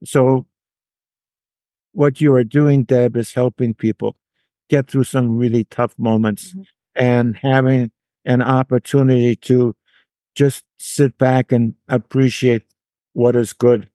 [0.04, 0.48] so
[1.92, 4.16] what you are doing deb is helping people
[4.68, 6.62] get through some really tough moments mm-hmm.
[6.98, 7.92] And having
[8.26, 9.76] an opportunity to
[10.36, 12.64] just sit back and appreciate
[13.14, 13.90] what is good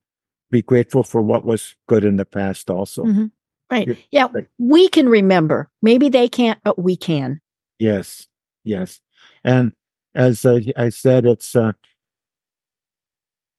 [0.53, 3.05] be grateful for what was good in the past also.
[3.05, 3.27] Mm-hmm.
[3.71, 3.99] right.
[4.13, 4.29] Yeah
[4.59, 5.69] we can remember.
[5.81, 7.41] Maybe they can't but we can.
[7.81, 8.29] Yes.
[8.63, 9.01] Yes.
[9.43, 9.73] And
[10.15, 11.73] as uh, i said it's uh,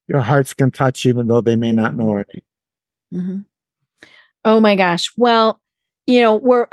[0.07, 2.29] your hearts can touch even though they may not know it.
[3.13, 3.39] Mm-hmm.
[4.45, 5.11] oh my gosh.
[5.17, 5.59] Well
[6.05, 6.67] you know we're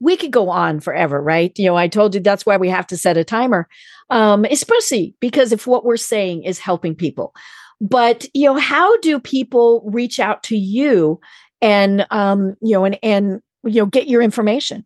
[0.00, 2.86] we could go on forever right you know i told you that's why we have
[2.86, 3.68] to set a timer
[4.10, 7.34] um especially because if what we're saying is helping people
[7.80, 11.20] but you know how do people reach out to you
[11.60, 14.84] and um you know and and you know get your information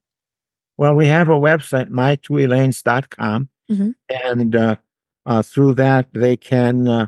[0.76, 3.90] well we have a website my2elaines.com mm-hmm.
[4.24, 4.76] and uh,
[5.26, 7.06] uh, through that they can uh,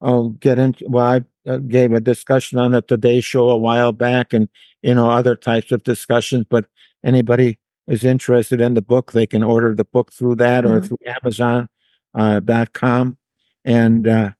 [0.00, 0.84] I'll get into.
[0.88, 4.48] Well, I uh, gave a discussion on the Today Show a while back, and
[4.86, 6.46] you know other types of discussions.
[6.48, 6.64] But
[7.04, 10.72] anybody is interested in the book, they can order the book through that mm-hmm.
[10.72, 11.68] or through Amazon
[12.14, 13.18] uh, dot com.
[13.64, 14.30] And uh,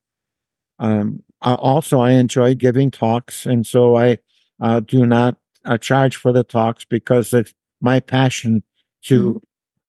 [0.79, 4.19] um, also, I enjoy giving talks, and so I
[4.61, 8.63] uh, do not uh, charge for the talks because it's my passion
[9.05, 9.35] to.
[9.35, 9.39] Mm-hmm.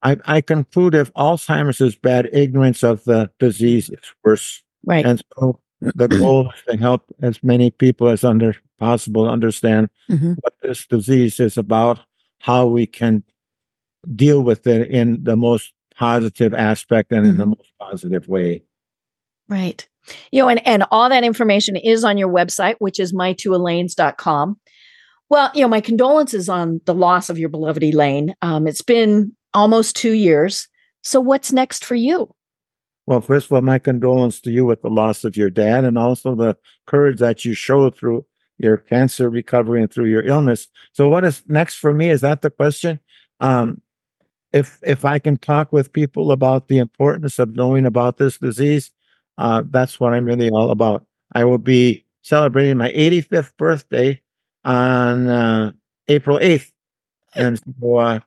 [0.03, 5.05] I, I conclude if Alzheimer's is bad, ignorance of the disease is worse Right.
[5.05, 9.89] And so the goal is to help as many people as under possible to understand
[10.09, 10.33] mm-hmm.
[10.41, 11.99] what this disease is about,
[12.39, 13.23] how we can
[14.15, 17.29] deal with it in the most positive aspect and mm-hmm.
[17.31, 17.49] in the mm-hmm.
[17.51, 18.63] most positive way.
[19.47, 19.87] Right.
[20.31, 24.59] You know, and, and all that information is on your website, which is my2elaines.com.
[25.29, 28.33] Well, you know, my condolences on the loss of your beloved Elaine.
[28.41, 30.67] Um, it's been almost two years.
[31.03, 32.33] So what's next for you?
[33.05, 35.97] Well, first of all, my condolence to you with the loss of your dad and
[35.97, 38.25] also the courage that you showed through
[38.57, 40.67] your cancer recovery and through your illness.
[40.93, 42.09] So what is next for me?
[42.09, 42.99] Is that the question?
[43.39, 43.81] Um,
[44.53, 48.91] if if I can talk with people about the importance of knowing about this disease,
[49.37, 51.05] uh, that's what I'm really all about.
[51.33, 54.21] I will be celebrating my 85th birthday
[54.63, 55.71] on uh,
[56.07, 56.71] April 8th,
[57.35, 58.19] and so uh,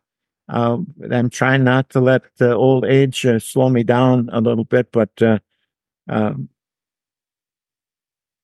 [0.48, 4.64] um, I'm trying not to let the old age uh, slow me down a little
[4.64, 5.38] bit, but uh,
[6.08, 6.48] um,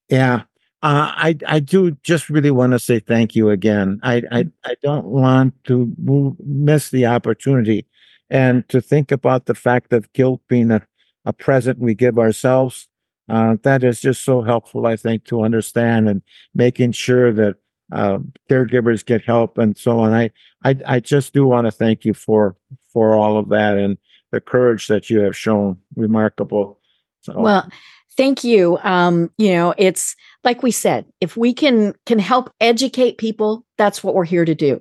[0.09, 0.43] yeah,
[0.83, 3.99] uh, I I do just really want to say thank you again.
[4.03, 7.87] I I, I don't want to move, miss the opportunity,
[8.31, 10.87] and to think about the fact of guilt being a,
[11.25, 12.89] a present we give ourselves.
[13.29, 16.23] Uh, that is just so helpful, I think, to understand and
[16.55, 17.57] making sure that
[17.93, 18.19] uh,
[18.49, 20.13] caregivers get help and so on.
[20.13, 20.31] I,
[20.65, 22.57] I, I just do want to thank you for
[22.93, 23.99] for all of that and
[24.31, 25.79] the courage that you have shown.
[25.97, 26.81] Remarkable.
[27.23, 27.39] So.
[27.39, 27.69] Well,
[28.17, 28.79] thank you.
[28.83, 30.15] Um, you know, it's
[30.45, 34.55] like we said, if we can can help educate people, that's what we're here to
[34.55, 34.81] do.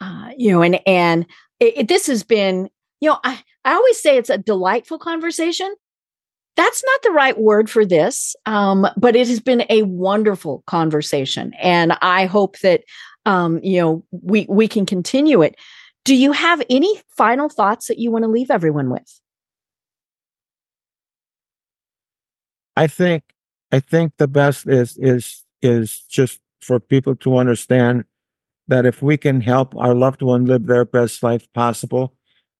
[0.00, 1.26] Uh, you know, and and
[1.60, 2.68] it, it, this has been,
[3.00, 5.74] you know, I I always say it's a delightful conversation
[6.58, 11.54] that's not the right word for this, um, but it has been a wonderful conversation,
[11.54, 12.82] and I hope that
[13.26, 15.54] um, you know we we can continue it.
[16.04, 19.20] Do you have any final thoughts that you want to leave everyone with?
[22.78, 23.24] I think
[23.72, 28.04] I think the best is is is just for people to understand
[28.68, 32.14] that if we can help our loved one live their best life possible,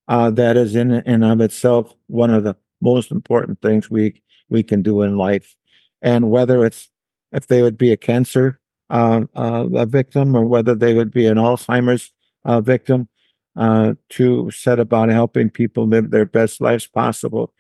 [0.08, 4.64] uh, that is in and of itself one of the most important things we we
[4.64, 5.54] can do in life,
[6.02, 6.90] and whether it's
[7.30, 8.58] if they would be a cancer
[8.90, 12.10] uh, uh, a victim or whether they would be an Alzheimer's
[12.44, 13.08] uh, victim,
[13.54, 17.52] uh, to set about helping people live their best lives possible.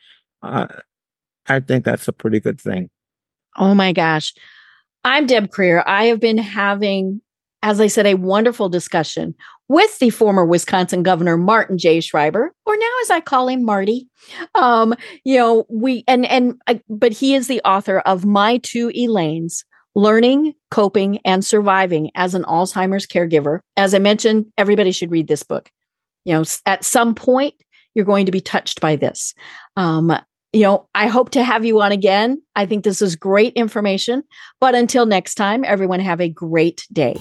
[1.48, 2.90] I think that's a pretty good thing.
[3.56, 4.34] Oh my gosh.
[5.04, 5.82] I'm Deb Krier.
[5.86, 7.20] I have been having,
[7.62, 9.34] as I said, a wonderful discussion
[9.68, 12.00] with the former Wisconsin Governor Martin J.
[12.00, 14.08] Schreiber, or now as I call him, Marty.
[14.54, 14.94] Um,
[15.24, 19.64] you know, we and and uh, but he is the author of My Two Elaines:
[19.94, 23.60] Learning, Coping, and Surviving as an Alzheimer's Caregiver.
[23.76, 25.70] As I mentioned, everybody should read this book.
[26.24, 27.54] You know, at some point
[27.94, 29.34] you're going to be touched by this.
[29.76, 30.12] Um,
[30.52, 32.42] you know, I hope to have you on again.
[32.56, 34.24] I think this is great information.
[34.60, 37.16] But until next time, everyone have a great day.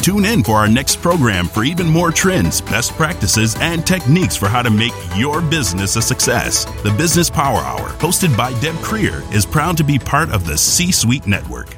[0.00, 4.48] Tune in for our next program for even more trends, best practices, and techniques for
[4.48, 6.64] how to make your business a success.
[6.82, 10.56] The Business Power Hour, hosted by Deb Krier, is proud to be part of the
[10.56, 11.77] C Suite Network.